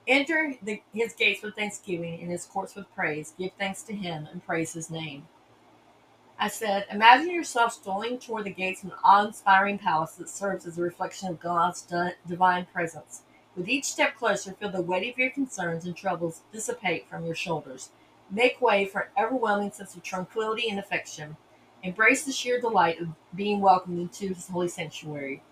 Enter 0.06 0.54
the, 0.62 0.82
his 0.92 1.12
gates 1.12 1.42
with 1.42 1.54
thanksgiving 1.54 2.20
and 2.20 2.30
his 2.30 2.44
courts 2.44 2.74
with 2.74 2.92
praise. 2.94 3.34
Give 3.38 3.52
thanks 3.58 3.82
to 3.84 3.94
him 3.94 4.28
and 4.30 4.44
praise 4.44 4.72
his 4.72 4.90
name. 4.90 5.26
I 6.38 6.48
said, 6.48 6.86
Imagine 6.90 7.30
yourself 7.30 7.72
strolling 7.74 8.18
toward 8.18 8.44
the 8.44 8.50
gates 8.50 8.82
of 8.82 8.90
an 8.90 8.96
awe 9.04 9.24
inspiring 9.26 9.78
palace 9.78 10.14
that 10.14 10.28
serves 10.28 10.66
as 10.66 10.76
a 10.76 10.82
reflection 10.82 11.28
of 11.28 11.38
God's 11.38 11.86
divine 12.26 12.66
presence. 12.72 13.22
With 13.54 13.68
each 13.68 13.84
step 13.84 14.16
closer, 14.16 14.52
feel 14.52 14.70
the 14.70 14.82
weight 14.82 15.12
of 15.12 15.18
your 15.18 15.30
concerns 15.30 15.84
and 15.84 15.94
troubles 15.94 16.40
dissipate 16.52 17.08
from 17.08 17.24
your 17.24 17.36
shoulders. 17.36 17.90
Make 18.28 18.60
way 18.60 18.86
for 18.86 19.02
an 19.02 19.24
overwhelming 19.24 19.70
sense 19.70 19.94
of 19.94 20.02
tranquility 20.02 20.68
and 20.68 20.80
affection. 20.80 21.36
Embrace 21.82 22.24
the 22.24 22.32
sheer 22.32 22.60
delight 22.60 23.00
of 23.00 23.08
being 23.34 23.60
welcomed 23.60 24.00
into 24.00 24.34
his 24.34 24.48
holy 24.48 24.68
sanctuary. 24.68 25.42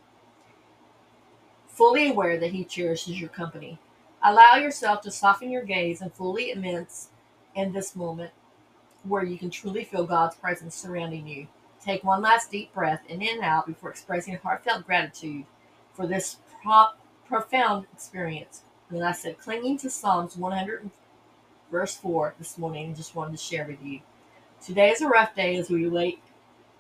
Fully 1.81 2.11
aware 2.11 2.39
that 2.39 2.53
he 2.53 2.63
cherishes 2.63 3.19
your 3.19 3.31
company. 3.31 3.79
Allow 4.23 4.57
yourself 4.57 5.01
to 5.01 5.11
soften 5.11 5.51
your 5.51 5.63
gaze 5.63 6.03
and 6.03 6.13
fully 6.13 6.51
immerse 6.51 7.09
in 7.55 7.73
this 7.73 7.97
moment 7.97 8.33
where 9.03 9.25
you 9.25 9.39
can 9.39 9.49
truly 9.49 9.85
feel 9.85 10.05
God's 10.05 10.37
presence 10.37 10.75
surrounding 10.75 11.27
you. 11.27 11.47
Take 11.83 12.05
one 12.05 12.21
last 12.21 12.51
deep 12.51 12.75
breath 12.75 13.01
in 13.09 13.23
and 13.23 13.41
out 13.41 13.67
before 13.67 13.89
expressing 13.89 14.37
heartfelt 14.37 14.85
gratitude 14.85 15.47
for 15.95 16.07
this 16.07 16.37
prop 16.63 16.99
profound 17.27 17.87
experience. 17.95 18.61
And 18.91 19.03
I 19.03 19.13
said, 19.13 19.39
clinging 19.39 19.79
to 19.79 19.89
Psalms 19.89 20.37
100, 20.37 20.91
verse 21.73 21.97
4 21.97 22.35
this 22.39 22.59
morning, 22.59 22.95
just 22.95 23.15
wanted 23.15 23.39
to 23.39 23.43
share 23.43 23.65
with 23.65 23.83
you. 23.83 24.01
Today 24.63 24.91
is 24.91 25.01
a 25.01 25.09
rough 25.09 25.35
day 25.35 25.57
as 25.57 25.71
we 25.71 25.89
wait, 25.89 26.21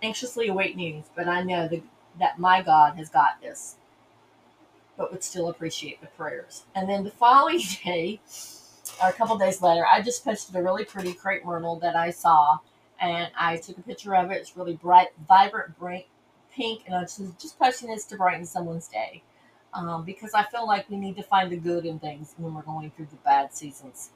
anxiously 0.02 0.49
await 0.49 0.76
news, 0.76 1.07
but 1.16 1.26
I 1.26 1.42
know 1.42 1.71
that 2.19 2.38
my 2.38 2.61
God 2.61 2.97
has 2.97 3.09
got 3.09 3.40
this, 3.40 3.76
but 5.00 5.11
would 5.11 5.25
still 5.25 5.49
appreciate 5.49 5.99
the 6.02 6.07
prayers. 6.09 6.64
And 6.75 6.87
then 6.87 7.04
the 7.04 7.11
following 7.11 7.62
day, 7.85 8.21
or 9.02 9.09
a 9.09 9.12
couple 9.14 9.38
days 9.38 9.62
later, 9.62 9.87
I 9.90 10.02
just 10.02 10.23
posted 10.23 10.54
a 10.54 10.62
really 10.62 10.85
pretty 10.85 11.14
crepe 11.14 11.42
myrtle 11.42 11.80
that 11.80 11.97
I 11.97 12.11
saw, 12.11 12.59
and 13.00 13.30
I 13.35 13.57
took 13.57 13.78
a 13.78 13.83
picture 13.83 14.14
of 14.14 14.30
it. 14.30 14.35
It's 14.35 14.59
really 14.59 14.76
bright, 14.76 15.09
vibrant, 15.26 15.78
bright 15.78 16.07
pink, 16.52 16.83
and 16.85 16.95
I 16.95 17.00
was 17.00 17.19
just 17.40 17.59
posting 17.59 17.88
this 17.88 18.04
to 18.07 18.16
brighten 18.16 18.45
someone's 18.45 18.88
day 18.88 19.23
um, 19.73 20.04
because 20.04 20.35
I 20.35 20.45
feel 20.45 20.66
like 20.66 20.90
we 20.90 20.99
need 20.99 21.16
to 21.16 21.23
find 21.23 21.50
the 21.50 21.57
good 21.57 21.87
in 21.87 21.99
things 21.99 22.35
when 22.37 22.52
we're 22.52 22.61
going 22.61 22.90
through 22.90 23.09
the 23.11 23.16
bad 23.25 23.54
seasons. 23.54 24.11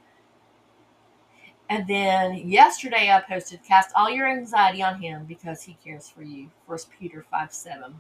And 1.71 1.89
then 1.89 2.35
yesterday 2.47 3.11
I 3.11 3.21
posted, 3.21 3.65
Cast 3.65 3.91
all 3.97 4.11
your 4.11 4.29
anxiety 4.29 4.83
on 4.83 5.01
him 5.01 5.25
because 5.25 5.63
he 5.63 5.79
cares 5.83 6.11
for 6.11 6.23
you. 6.23 6.51
First 6.69 6.91
Peter 6.91 7.25
5 7.31 7.55
7. 7.55 7.95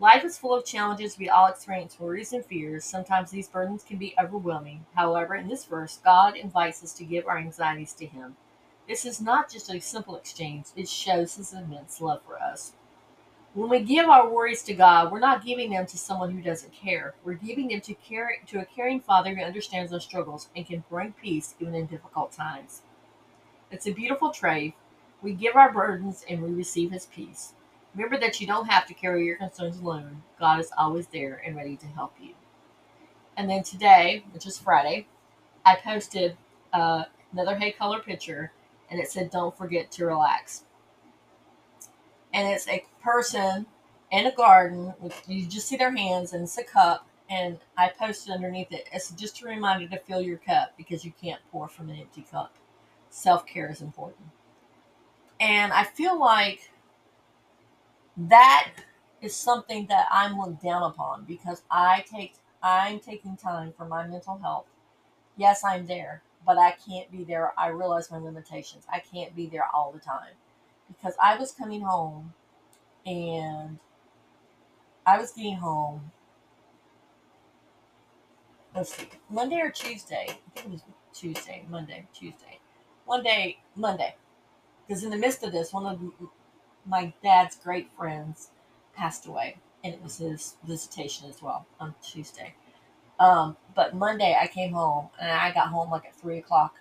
Life 0.00 0.24
is 0.24 0.38
full 0.38 0.54
of 0.54 0.64
challenges. 0.64 1.18
We 1.18 1.28
all 1.28 1.48
experience 1.48 2.00
worries 2.00 2.32
and 2.32 2.42
fears. 2.42 2.86
Sometimes 2.86 3.30
these 3.30 3.50
burdens 3.50 3.84
can 3.84 3.98
be 3.98 4.14
overwhelming. 4.18 4.86
However, 4.94 5.34
in 5.34 5.46
this 5.46 5.66
verse, 5.66 5.98
God 6.02 6.36
invites 6.36 6.82
us 6.82 6.94
to 6.94 7.04
give 7.04 7.26
our 7.26 7.36
anxieties 7.36 7.92
to 7.94 8.06
Him. 8.06 8.36
This 8.88 9.04
is 9.04 9.20
not 9.20 9.50
just 9.50 9.70
a 9.70 9.78
simple 9.78 10.16
exchange, 10.16 10.68
it 10.74 10.88
shows 10.88 11.36
His 11.36 11.52
immense 11.52 12.00
love 12.00 12.22
for 12.26 12.40
us. 12.40 12.72
When 13.52 13.68
we 13.68 13.80
give 13.80 14.08
our 14.08 14.26
worries 14.26 14.62
to 14.62 14.74
God, 14.74 15.12
we're 15.12 15.18
not 15.18 15.44
giving 15.44 15.70
them 15.70 15.84
to 15.84 15.98
someone 15.98 16.30
who 16.30 16.40
doesn't 16.40 16.72
care. 16.72 17.12
We're 17.22 17.34
giving 17.34 17.68
them 17.68 17.82
to 17.82 17.92
care 17.92 18.38
to 18.46 18.60
a 18.60 18.64
caring 18.64 19.00
Father 19.00 19.34
who 19.34 19.42
understands 19.42 19.92
our 19.92 20.00
struggles 20.00 20.48
and 20.56 20.64
can 20.64 20.82
bring 20.88 21.12
peace 21.12 21.54
even 21.60 21.74
in 21.74 21.84
difficult 21.84 22.32
times. 22.32 22.80
It's 23.70 23.86
a 23.86 23.92
beautiful 23.92 24.30
trade. 24.30 24.72
We 25.20 25.34
give 25.34 25.56
our 25.56 25.70
burdens 25.70 26.24
and 26.26 26.40
we 26.40 26.54
receive 26.54 26.90
His 26.90 27.04
peace. 27.04 27.52
Remember 27.94 28.18
that 28.18 28.40
you 28.40 28.46
don't 28.46 28.70
have 28.70 28.86
to 28.86 28.94
carry 28.94 29.26
your 29.26 29.36
concerns 29.36 29.78
alone. 29.78 30.22
God 30.38 30.60
is 30.60 30.70
always 30.78 31.08
there 31.08 31.42
and 31.44 31.56
ready 31.56 31.76
to 31.76 31.86
help 31.86 32.14
you. 32.20 32.34
And 33.36 33.50
then 33.50 33.62
today, 33.62 34.24
which 34.32 34.46
is 34.46 34.58
Friday, 34.58 35.06
I 35.64 35.76
posted 35.76 36.36
uh, 36.72 37.04
another 37.32 37.56
Hey 37.56 37.72
Color 37.72 38.00
picture, 38.00 38.52
and 38.90 39.00
it 39.00 39.10
said, 39.10 39.30
"Don't 39.30 39.56
forget 39.56 39.90
to 39.92 40.06
relax." 40.06 40.64
and 42.32 42.48
it's 42.48 42.68
a 42.68 42.84
person 43.02 43.66
in 44.10 44.26
a 44.26 44.34
garden. 44.34 44.94
With, 45.00 45.20
you 45.26 45.46
just 45.46 45.68
see 45.68 45.76
their 45.76 45.94
hands, 45.94 46.32
and 46.32 46.44
it's 46.44 46.58
a 46.58 46.64
cup. 46.64 47.06
And 47.28 47.58
I 47.76 47.88
posted 47.88 48.32
underneath 48.34 48.72
it. 48.72 48.88
It's 48.92 49.10
just 49.12 49.42
a 49.42 49.46
reminder 49.46 49.88
to 49.88 50.02
fill 50.02 50.20
your 50.20 50.38
cup 50.38 50.72
because 50.76 51.04
you 51.04 51.12
can't 51.22 51.40
pour 51.52 51.68
from 51.68 51.88
an 51.88 51.96
empty 51.96 52.24
cup. 52.28 52.54
Self 53.08 53.46
care 53.46 53.70
is 53.70 53.80
important. 53.80 54.26
And 55.38 55.72
I 55.72 55.84
feel 55.84 56.18
like 56.18 56.70
that 58.28 58.72
is 59.22 59.34
something 59.34 59.86
that 59.86 60.06
I'm 60.10 60.38
looked 60.38 60.62
down 60.62 60.82
upon 60.82 61.24
because 61.24 61.62
I 61.70 62.04
take 62.10 62.34
I'm 62.62 63.00
taking 63.00 63.36
time 63.36 63.72
for 63.76 63.86
my 63.86 64.06
mental 64.06 64.36
health. 64.38 64.66
Yes, 65.36 65.64
I'm 65.64 65.86
there, 65.86 66.22
but 66.46 66.58
I 66.58 66.72
can't 66.72 67.10
be 67.10 67.24
there. 67.24 67.52
I 67.58 67.68
realize 67.68 68.10
my 68.10 68.18
limitations. 68.18 68.84
I 68.92 69.00
can't 69.00 69.34
be 69.34 69.46
there 69.46 69.66
all 69.74 69.92
the 69.92 69.98
time 69.98 70.34
because 70.88 71.14
I 71.22 71.36
was 71.36 71.52
coming 71.52 71.80
home 71.80 72.34
and 73.06 73.78
I 75.06 75.18
was 75.18 75.32
getting 75.32 75.56
home. 75.56 76.12
Let's 78.74 78.94
see, 78.94 79.08
Monday 79.30 79.60
or 79.60 79.70
Tuesday. 79.70 80.26
I 80.28 80.50
think 80.54 80.66
it 80.66 80.72
was 80.72 80.82
Tuesday, 81.14 81.64
Monday, 81.68 82.06
Tuesday. 82.14 82.60
One 83.06 83.22
day, 83.22 83.58
Monday. 83.74 84.14
Because 84.86 85.02
in 85.02 85.10
the 85.10 85.16
midst 85.16 85.42
of 85.42 85.52
this, 85.52 85.72
one 85.72 85.86
of 85.86 86.00
my 86.86 87.12
dad's 87.22 87.56
great 87.56 87.90
friends 87.96 88.50
passed 88.94 89.26
away, 89.26 89.58
and 89.84 89.94
it 89.94 90.02
was 90.02 90.18
his 90.18 90.56
visitation 90.64 91.28
as 91.28 91.42
well 91.42 91.66
on 91.78 91.94
Tuesday. 92.02 92.54
Um, 93.18 93.56
but 93.74 93.94
Monday, 93.94 94.36
I 94.40 94.46
came 94.46 94.72
home, 94.72 95.10
and 95.20 95.30
I 95.30 95.52
got 95.52 95.68
home 95.68 95.90
like 95.90 96.06
at 96.06 96.16
3 96.16 96.38
o'clock, 96.38 96.74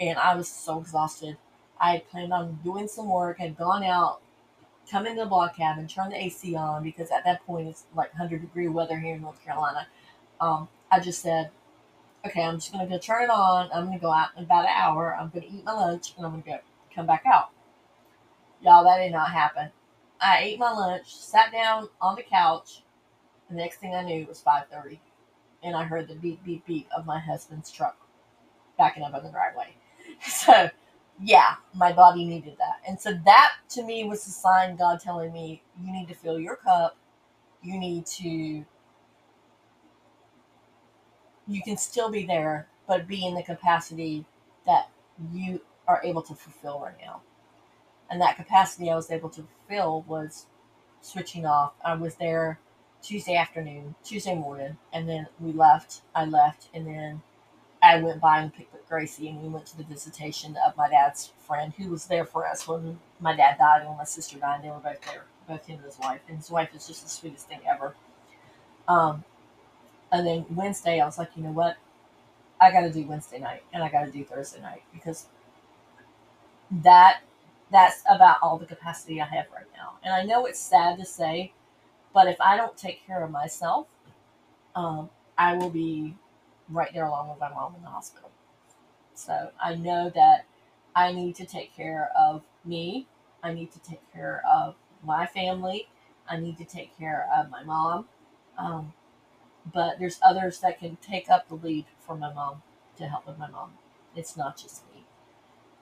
and 0.00 0.18
I 0.18 0.34
was 0.34 0.48
so 0.48 0.80
exhausted. 0.80 1.36
I 1.80 1.92
had 1.92 2.08
planned 2.08 2.32
on 2.32 2.60
doing 2.62 2.88
some 2.88 3.08
work, 3.08 3.38
had 3.38 3.56
gone 3.56 3.82
out, 3.82 4.20
come 4.90 5.06
into 5.06 5.22
the 5.22 5.28
blog 5.28 5.54
cabin, 5.54 5.88
turn 5.88 6.10
the 6.10 6.22
AC 6.22 6.54
on, 6.54 6.82
because 6.82 7.10
at 7.10 7.24
that 7.24 7.44
point 7.46 7.68
it's 7.68 7.84
like 7.94 8.12
100 8.12 8.40
degree 8.40 8.68
weather 8.68 8.98
here 8.98 9.16
in 9.16 9.22
North 9.22 9.42
Carolina. 9.44 9.88
Um, 10.40 10.68
I 10.90 11.00
just 11.00 11.22
said, 11.22 11.50
okay, 12.26 12.42
I'm 12.42 12.56
just 12.56 12.72
going 12.72 12.86
to 12.86 12.90
go 12.90 12.98
turn 12.98 13.24
it 13.24 13.30
on. 13.30 13.68
I'm 13.72 13.86
going 13.86 13.98
to 13.98 14.02
go 14.02 14.12
out 14.12 14.30
in 14.36 14.44
about 14.44 14.64
an 14.64 14.70
hour. 14.74 15.16
I'm 15.18 15.30
going 15.30 15.42
to 15.42 15.52
eat 15.52 15.64
my 15.64 15.72
lunch, 15.72 16.14
and 16.16 16.24
I'm 16.24 16.32
going 16.32 16.42
to 16.44 16.50
go 16.50 16.58
come 16.94 17.06
back 17.06 17.24
out. 17.26 17.50
Y'all, 18.64 18.84
that 18.84 18.98
did 18.98 19.12
not 19.12 19.30
happen. 19.30 19.70
I 20.20 20.40
ate 20.40 20.58
my 20.58 20.72
lunch, 20.72 21.14
sat 21.14 21.52
down 21.52 21.90
on 22.00 22.16
the 22.16 22.22
couch, 22.22 22.82
the 23.50 23.56
next 23.56 23.78
thing 23.78 23.94
I 23.94 24.02
knew 24.02 24.22
it 24.22 24.28
was 24.28 24.42
5.30. 24.42 24.98
And 25.62 25.76
I 25.76 25.84
heard 25.84 26.08
the 26.08 26.14
beep, 26.14 26.44
beep, 26.44 26.66
beep 26.66 26.88
of 26.96 27.06
my 27.06 27.18
husband's 27.18 27.70
truck 27.70 27.96
backing 28.78 29.02
up 29.02 29.14
on 29.14 29.24
the 29.24 29.30
driveway. 29.30 29.76
So, 30.26 30.70
yeah, 31.22 31.56
my 31.74 31.92
body 31.92 32.24
needed 32.24 32.56
that. 32.58 32.80
And 32.88 33.00
so 33.00 33.12
that, 33.26 33.52
to 33.70 33.82
me, 33.82 34.04
was 34.04 34.26
a 34.26 34.30
sign 34.30 34.76
God 34.76 35.00
telling 35.00 35.32
me, 35.32 35.62
you 35.82 35.92
need 35.92 36.08
to 36.08 36.14
fill 36.14 36.38
your 36.40 36.56
cup. 36.56 36.96
You 37.62 37.78
need 37.78 38.06
to, 38.06 38.26
you 41.48 41.62
can 41.64 41.76
still 41.76 42.10
be 42.10 42.26
there, 42.26 42.68
but 42.88 43.08
be 43.08 43.26
in 43.26 43.34
the 43.34 43.42
capacity 43.42 44.24
that 44.66 44.90
you 45.32 45.60
are 45.88 46.00
able 46.04 46.22
to 46.22 46.34
fulfill 46.34 46.80
right 46.80 46.96
now. 47.00 47.22
And 48.10 48.20
that 48.20 48.36
capacity 48.36 48.90
I 48.90 48.96
was 48.96 49.10
able 49.10 49.30
to 49.30 49.46
fill 49.68 50.04
was 50.06 50.46
switching 51.00 51.46
off. 51.46 51.72
I 51.84 51.94
was 51.94 52.16
there 52.16 52.58
Tuesday 53.02 53.36
afternoon, 53.36 53.94
Tuesday 54.04 54.34
morning, 54.34 54.78
and 54.92 55.08
then 55.08 55.26
we 55.40 55.52
left. 55.52 56.02
I 56.14 56.24
left, 56.24 56.68
and 56.72 56.86
then 56.86 57.22
I 57.82 58.00
went 58.00 58.20
by 58.20 58.40
and 58.40 58.54
picked 58.54 58.74
up 58.74 58.88
Gracie, 58.88 59.28
and 59.28 59.42
we 59.42 59.48
went 59.48 59.66
to 59.66 59.76
the 59.76 59.84
visitation 59.84 60.56
of 60.66 60.76
my 60.76 60.88
dad's 60.88 61.32
friend 61.46 61.72
who 61.76 61.90
was 61.90 62.06
there 62.06 62.24
for 62.24 62.46
us 62.46 62.66
when 62.66 62.98
my 63.20 63.34
dad 63.34 63.58
died 63.58 63.80
and 63.80 63.88
when 63.88 63.98
my 63.98 64.04
sister 64.04 64.38
died. 64.38 64.62
They 64.62 64.68
were 64.68 64.78
both 64.78 65.00
there, 65.02 65.24
both 65.48 65.66
him 65.66 65.76
and 65.76 65.84
his 65.84 65.98
wife. 65.98 66.20
And 66.28 66.38
his 66.38 66.50
wife 66.50 66.70
is 66.74 66.86
just 66.86 67.02
the 67.02 67.10
sweetest 67.10 67.48
thing 67.48 67.60
ever. 67.68 67.94
Um, 68.88 69.24
and 70.12 70.26
then 70.26 70.46
Wednesday, 70.50 71.00
I 71.00 71.06
was 71.06 71.18
like, 71.18 71.30
you 71.36 71.42
know 71.42 71.50
what? 71.50 71.76
I 72.60 72.70
got 72.70 72.80
to 72.82 72.90
do 72.90 73.04
Wednesday 73.06 73.38
night 73.38 73.62
and 73.72 73.82
I 73.82 73.90
got 73.90 74.04
to 74.04 74.10
do 74.10 74.24
Thursday 74.24 74.60
night 74.60 74.82
because 74.92 75.26
that 76.70 77.20
that's 77.70 78.02
about 78.08 78.38
all 78.42 78.58
the 78.58 78.66
capacity 78.66 79.20
I 79.20 79.26
have 79.26 79.46
right 79.54 79.66
now. 79.76 79.94
And 80.02 80.14
I 80.14 80.24
know 80.24 80.46
it's 80.46 80.60
sad 80.60 80.98
to 80.98 81.04
say, 81.04 81.52
but 82.12 82.28
if 82.28 82.40
I 82.40 82.56
don't 82.56 82.76
take 82.76 83.06
care 83.06 83.24
of 83.24 83.30
myself, 83.30 83.86
um, 84.74 85.10
I 85.36 85.54
will 85.56 85.70
be 85.70 86.16
right 86.68 86.92
there 86.92 87.06
along 87.06 87.30
with 87.30 87.40
my 87.40 87.50
mom 87.50 87.74
in 87.76 87.82
the 87.82 87.88
hospital. 87.88 88.30
So 89.14 89.50
I 89.62 89.74
know 89.74 90.10
that 90.14 90.46
I 90.94 91.12
need 91.12 91.36
to 91.36 91.46
take 91.46 91.74
care 91.74 92.10
of 92.18 92.42
me. 92.64 93.06
I 93.42 93.52
need 93.52 93.72
to 93.72 93.80
take 93.80 94.00
care 94.12 94.42
of 94.52 94.74
my 95.04 95.26
family. 95.26 95.88
I 96.28 96.38
need 96.38 96.56
to 96.58 96.64
take 96.64 96.96
care 96.98 97.28
of 97.36 97.50
my 97.50 97.62
mom. 97.62 98.06
Um, 98.58 98.92
but 99.72 99.98
there's 99.98 100.18
others 100.22 100.60
that 100.60 100.78
can 100.78 100.96
take 100.96 101.30
up 101.30 101.48
the 101.48 101.54
lead 101.54 101.86
for 102.00 102.16
my 102.16 102.32
mom 102.32 102.62
to 102.96 103.08
help 103.08 103.26
with 103.26 103.38
my 103.38 103.48
mom. 103.48 103.72
It's 104.14 104.36
not 104.36 104.56
just 104.56 104.82
me. 104.92 105.04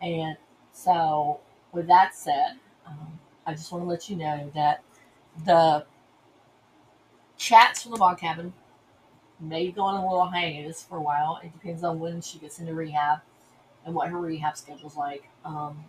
And 0.00 0.36
so, 0.72 1.40
with 1.72 1.86
that 1.88 2.14
said, 2.14 2.58
um, 2.86 3.18
I 3.46 3.52
just 3.52 3.72
want 3.72 3.84
to 3.84 3.88
let 3.88 4.08
you 4.08 4.16
know 4.16 4.50
that 4.54 4.82
the 5.44 5.84
chats 7.36 7.82
from 7.82 7.92
the 7.92 7.98
blog 7.98 8.18
cabin 8.18 8.52
may 9.40 9.70
go 9.70 9.82
on 9.82 9.96
a 9.96 10.06
little 10.08 10.26
hiatus 10.26 10.82
for 10.82 10.96
a 10.96 11.02
while. 11.02 11.40
It 11.42 11.52
depends 11.52 11.82
on 11.82 11.98
when 11.98 12.20
she 12.20 12.38
gets 12.38 12.58
into 12.58 12.74
rehab 12.74 13.20
and 13.84 13.94
what 13.94 14.08
her 14.08 14.18
rehab 14.18 14.56
schedule's 14.56 14.96
like. 14.96 15.28
Um, 15.44 15.84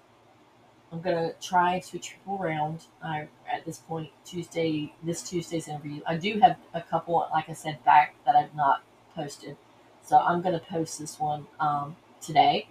I'm 0.92 1.02
gonna 1.02 1.34
try 1.42 1.80
to 1.80 2.00
triple 2.00 2.40
around. 2.42 2.86
I 3.04 3.28
at 3.52 3.66
this 3.66 3.80
point 3.80 4.10
Tuesday, 4.26 4.94
this 5.04 5.24
Tuesday's 5.24 5.68
interview. 5.68 6.02
I 6.06 6.18
do 6.18 6.40
have 6.40 6.58
a 6.74 6.82
couple, 6.82 7.28
like 7.34 7.50
I 7.50 7.54
said, 7.54 7.84
back 7.84 8.16
that 8.26 8.36
I've 8.36 8.54
not 8.56 8.84
posted, 9.16 9.58
so 10.04 10.18
I'm 10.18 10.42
gonna 10.42 10.60
post 10.60 11.00
this 11.00 11.20
one 11.20 11.48
um, 11.60 11.96
today. 12.22 12.68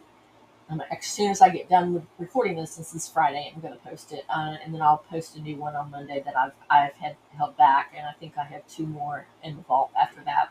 Um, 0.73 0.83
as 0.91 1.05
soon 1.05 1.31
as 1.31 1.43
I 1.43 1.51
get 1.51 1.69
done 1.69 1.93
with 1.93 2.05
recording 2.19 2.57
this, 2.57 2.73
since 2.73 2.95
it's 2.95 3.09
Friday, 3.09 3.53
I'm 3.55 3.61
gonna 3.61 3.77
post 3.77 4.13
it, 4.13 4.25
uh, 4.31 4.57
and 4.65 4.73
then 4.73 4.81
I'll 4.81 5.05
post 5.11 5.37
a 5.37 5.41
new 5.41 5.57
one 5.57 5.77
on 5.77 5.91
Monday 5.91 6.23
that 6.25 6.35
I've 6.37 6.53
I've 6.71 6.95
had 6.95 7.17
held 7.37 7.57
back, 7.59 7.93
and 7.97 8.07
I 8.07 8.13
think 8.13 8.39
I 8.39 8.45
have 8.45 8.67
two 8.67 8.87
more 8.87 9.27
in 9.43 9.57
the 9.57 9.63
vault 9.63 9.91
after 10.01 10.23
that. 10.25 10.49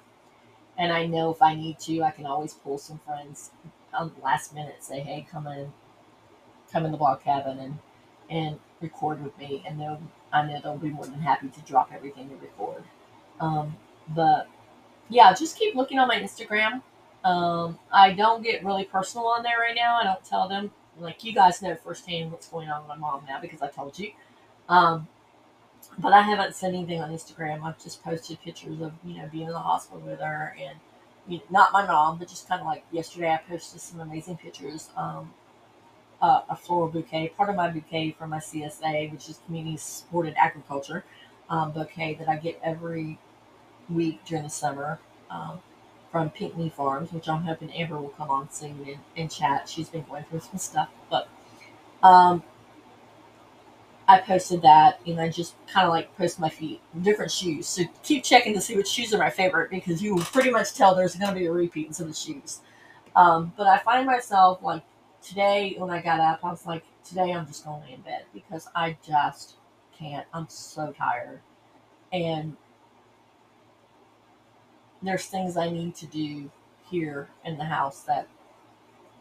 And 0.77 0.93
I 0.93 1.07
know 1.07 1.31
if 1.31 1.41
I 1.41 1.55
need 1.55 1.79
to, 1.81 2.03
I 2.03 2.11
can 2.11 2.25
always 2.25 2.53
pull 2.53 2.77
some 2.77 2.99
friends 3.05 3.51
on 3.93 4.11
the 4.15 4.23
last 4.23 4.53
minute, 4.53 4.83
say, 4.83 4.99
hey, 4.99 5.25
come 5.29 5.47
in, 5.47 5.73
come 6.71 6.85
in 6.85 6.91
the 6.91 6.97
blog 6.97 7.21
cabin 7.21 7.57
and 7.59 7.79
and 8.29 8.59
record 8.79 9.23
with 9.23 9.37
me, 9.39 9.63
and 9.67 9.79
they'll 9.79 10.01
I 10.31 10.45
know 10.45 10.59
they'll 10.61 10.77
be 10.77 10.89
more 10.89 11.05
than 11.05 11.21
happy 11.21 11.47
to 11.49 11.61
drop 11.61 11.91
everything 11.91 12.29
to 12.29 12.35
record. 12.35 12.83
Um, 13.39 13.75
but 14.09 14.47
yeah, 15.09 15.33
just 15.33 15.57
keep 15.57 15.73
looking 15.73 15.97
on 15.97 16.07
my 16.07 16.19
Instagram. 16.19 16.83
Um, 17.23 17.77
I 17.91 18.13
don't 18.13 18.43
get 18.43 18.63
really 18.63 18.83
personal 18.83 19.27
on 19.27 19.43
there 19.43 19.59
right 19.59 19.75
now. 19.75 19.97
I 19.97 20.03
don't 20.03 20.23
tell 20.23 20.47
them 20.47 20.71
like 20.97 21.23
you 21.23 21.33
guys 21.33 21.61
know 21.61 21.75
firsthand 21.75 22.31
what's 22.31 22.47
going 22.47 22.69
on 22.69 22.81
with 22.81 22.89
my 22.89 22.95
mom 22.95 23.23
now 23.27 23.39
because 23.39 23.61
I 23.61 23.67
told 23.67 23.97
you. 23.99 24.11
Um, 24.69 25.07
but 25.97 26.13
I 26.13 26.21
haven't 26.21 26.55
said 26.55 26.73
anything 26.73 27.01
on 27.01 27.11
Instagram. 27.11 27.63
I've 27.63 27.81
just 27.81 28.03
posted 28.03 28.41
pictures 28.41 28.81
of 28.81 28.93
you 29.03 29.17
know 29.17 29.29
being 29.31 29.47
in 29.47 29.53
the 29.53 29.59
hospital 29.59 30.01
with 30.01 30.19
her 30.19 30.55
and 30.59 30.79
you 31.27 31.37
know, 31.37 31.43
not 31.49 31.71
my 31.73 31.85
mom, 31.85 32.17
but 32.17 32.27
just 32.27 32.47
kind 32.47 32.61
of 32.61 32.67
like 32.67 32.83
yesterday 32.91 33.31
I 33.31 33.37
posted 33.37 33.81
some 33.81 33.99
amazing 33.99 34.37
pictures. 34.37 34.89
Um, 34.95 35.33
uh, 36.21 36.41
a 36.49 36.55
floral 36.55 36.87
bouquet, 36.87 37.29
part 37.29 37.49
of 37.49 37.55
my 37.55 37.67
bouquet 37.67 38.11
from 38.11 38.29
my 38.29 38.37
CSA, 38.37 39.11
which 39.11 39.27
is 39.27 39.39
Community 39.47 39.75
Supported 39.77 40.35
Agriculture 40.37 41.03
um, 41.49 41.71
bouquet 41.71 42.13
that 42.15 42.29
I 42.29 42.37
get 42.37 42.59
every 42.63 43.17
week 43.89 44.23
during 44.25 44.43
the 44.43 44.49
summer 44.49 44.99
um, 45.29 45.59
from 46.11 46.29
Pink 46.29 46.57
Me 46.57 46.69
Farms, 46.69 47.11
which 47.11 47.29
I'm 47.29 47.43
hoping 47.43 47.71
Amber 47.71 47.99
will 47.99 48.09
come 48.09 48.29
on 48.29 48.51
soon 48.51 48.83
and, 48.85 48.99
and 49.15 49.31
chat. 49.31 49.69
She's 49.69 49.89
been 49.89 50.03
going 50.03 50.23
through 50.25 50.41
some 50.41 50.57
stuff, 50.57 50.89
but 51.09 51.29
um, 52.03 52.43
I 54.07 54.19
posted 54.19 54.61
that 54.63 54.99
and 55.07 55.21
I 55.21 55.29
just 55.29 55.55
kind 55.67 55.87
of 55.87 55.93
like 55.93 56.15
post 56.17 56.39
my 56.39 56.49
feet, 56.49 56.81
different 57.01 57.31
shoes. 57.31 57.67
So 57.67 57.83
keep 58.03 58.23
checking 58.23 58.53
to 58.55 58.61
see 58.61 58.75
which 58.75 58.87
shoes 58.87 59.13
are 59.13 59.17
my 59.17 59.29
favorite 59.29 59.69
because 59.69 60.03
you 60.03 60.15
will 60.15 60.23
pretty 60.23 60.51
much 60.51 60.73
tell 60.73 60.93
there's 60.93 61.15
going 61.15 61.33
to 61.33 61.39
be 61.39 61.45
a 61.45 61.51
repeat 61.51 61.87
in 61.87 61.93
some 61.93 62.07
of 62.07 62.13
the 62.13 62.17
shoes. 62.17 62.59
Um, 63.15 63.53
but 63.57 63.67
I 63.67 63.77
find 63.79 64.05
myself 64.05 64.61
like 64.61 64.83
today 65.23 65.75
when 65.77 65.89
I 65.89 66.01
got 66.01 66.19
up, 66.19 66.43
I 66.43 66.49
was 66.49 66.65
like, 66.65 66.83
today 67.05 67.31
I'm 67.31 67.47
just 67.47 67.63
going 67.63 67.81
to 67.81 67.87
lay 67.87 67.93
in 67.93 68.01
bed 68.01 68.23
because 68.33 68.67
I 68.75 68.97
just 69.05 69.55
can't. 69.97 70.25
I'm 70.33 70.47
so 70.49 70.93
tired. 70.97 71.39
And 72.11 72.57
there's 75.01 75.25
things 75.25 75.57
I 75.57 75.69
need 75.69 75.95
to 75.95 76.05
do 76.05 76.49
here 76.89 77.29
in 77.45 77.57
the 77.57 77.65
house 77.65 78.01
that 78.01 78.27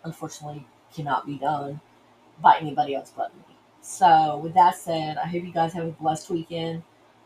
unfortunately 0.04 0.66
cannot 0.94 1.26
be 1.26 1.36
done 1.38 1.80
by 2.42 2.58
anybody 2.58 2.94
else 2.94 3.12
but 3.16 3.34
me. 3.34 3.56
So, 3.82 4.38
with 4.42 4.54
that 4.54 4.76
said, 4.76 5.16
I 5.16 5.26
hope 5.26 5.44
you 5.44 5.52
guys 5.52 5.72
have 5.72 5.86
a 5.86 5.92
blessed 5.92 6.30
weekend. 6.30 6.82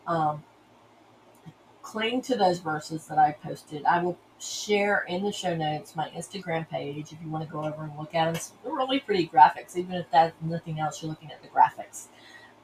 Um, 0.06 0.44
cling 1.82 2.22
to 2.22 2.36
those 2.36 2.60
verses 2.60 3.06
that 3.06 3.18
I 3.18 3.32
posted. 3.32 3.84
I 3.84 4.02
will 4.02 4.18
share 4.38 5.04
in 5.08 5.22
the 5.22 5.32
show 5.32 5.54
notes 5.56 5.96
my 5.96 6.08
Instagram 6.10 6.68
page 6.68 7.12
if 7.12 7.18
you 7.22 7.28
want 7.28 7.44
to 7.44 7.52
go 7.52 7.64
over 7.64 7.84
and 7.84 7.96
look 7.98 8.14
at 8.14 8.32
them. 8.32 8.42
They're 8.62 8.72
really 8.72 9.00
pretty 9.00 9.28
graphics, 9.28 9.76
even 9.76 9.94
if 9.94 10.06
that's 10.10 10.34
nothing 10.42 10.80
else, 10.80 11.02
you're 11.02 11.10
looking 11.10 11.30
at 11.30 11.42
the 11.42 11.48
graphics. 11.48 12.06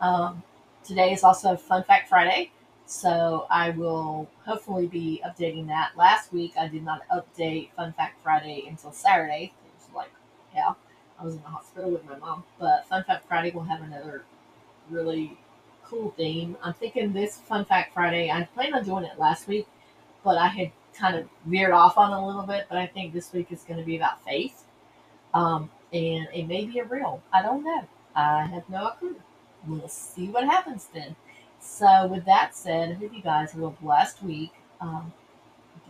Um, 0.00 0.42
today 0.84 1.12
is 1.12 1.22
also 1.24 1.56
Fun 1.56 1.84
Fact 1.84 2.08
Friday, 2.08 2.50
so 2.90 3.46
I 3.48 3.70
will 3.70 4.28
hopefully 4.44 4.88
be 4.88 5.22
updating 5.24 5.68
that. 5.68 5.92
Last 5.96 6.32
week 6.32 6.54
I 6.58 6.66
did 6.66 6.82
not 6.82 7.02
update 7.08 7.70
Fun 7.76 7.92
Fact 7.92 8.16
Friday 8.20 8.64
until 8.68 8.90
Saturday. 8.90 9.52
It 9.64 9.72
was 9.76 9.94
like, 9.94 10.10
yeah, 10.52 10.72
I 11.16 11.24
was 11.24 11.36
in 11.36 11.42
the 11.42 11.48
hospital 11.48 11.92
with 11.92 12.04
my 12.04 12.16
mom. 12.16 12.42
But 12.58 12.88
Fun 12.88 13.04
Fact 13.04 13.28
Friday 13.28 13.52
will 13.52 13.62
have 13.62 13.82
another 13.82 14.24
really 14.90 15.38
cool 15.84 16.12
theme. 16.16 16.56
I'm 16.64 16.74
thinking 16.74 17.12
this 17.12 17.36
Fun 17.36 17.64
Fact 17.64 17.94
Friday, 17.94 18.28
I 18.28 18.42
planned 18.54 18.74
on 18.74 18.84
doing 18.84 19.04
it 19.04 19.20
last 19.20 19.46
week, 19.46 19.68
but 20.24 20.36
I 20.36 20.48
had 20.48 20.72
kind 20.92 21.14
of 21.14 21.28
veered 21.46 21.70
off 21.70 21.96
on 21.96 22.12
it 22.12 22.20
a 22.20 22.26
little 22.26 22.42
bit. 22.42 22.66
But 22.68 22.78
I 22.78 22.88
think 22.88 23.12
this 23.12 23.32
week 23.32 23.52
is 23.52 23.62
going 23.62 23.78
to 23.78 23.86
be 23.86 23.96
about 23.96 24.24
faith. 24.24 24.64
Um, 25.32 25.70
and 25.92 26.26
it 26.34 26.48
may 26.48 26.64
be 26.64 26.80
a 26.80 26.84
real. 26.84 27.22
I 27.32 27.40
don't 27.42 27.62
know. 27.62 27.86
I 28.16 28.46
have 28.46 28.68
no 28.68 28.90
clue. 28.98 29.14
We'll 29.64 29.86
see 29.86 30.26
what 30.26 30.42
happens 30.42 30.88
then. 30.92 31.14
So, 31.60 32.06
with 32.06 32.24
that 32.24 32.56
said, 32.56 32.90
I 32.90 32.94
hope 32.94 33.14
you 33.14 33.22
guys 33.22 33.52
have 33.52 33.62
a 33.62 33.70
blessed 33.70 34.22
week, 34.22 34.52
um, 34.80 35.12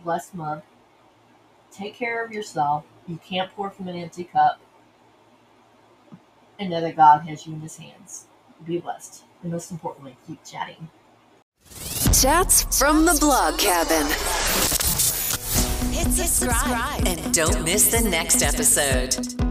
blessed 0.03 0.35
month. 0.35 0.63
Take 1.71 1.95
care 1.95 2.23
of 2.23 2.31
yourself. 2.31 2.83
You 3.07 3.17
can't 3.17 3.49
pour 3.51 3.69
from 3.69 3.87
an 3.87 3.95
empty 3.95 4.25
cup. 4.25 4.59
And 6.59 6.69
know 6.69 6.81
that 6.81 6.95
God 6.95 7.21
has 7.27 7.47
you 7.47 7.53
in 7.53 7.61
his 7.61 7.77
hands. 7.77 8.25
Be 8.65 8.79
blessed. 8.79 9.23
And 9.41 9.51
most 9.51 9.71
importantly, 9.71 10.15
keep 10.27 10.43
chatting. 10.45 10.89
Chats 12.13 12.77
from 12.77 13.05
the 13.05 13.17
blog 13.19 13.57
cabin. 13.57 14.05
Hit 15.91 16.11
subscribe 16.11 17.07
and 17.07 17.33
don't 17.33 17.63
miss 17.63 17.89
the 17.89 18.07
next 18.07 18.43
episode. 18.43 19.50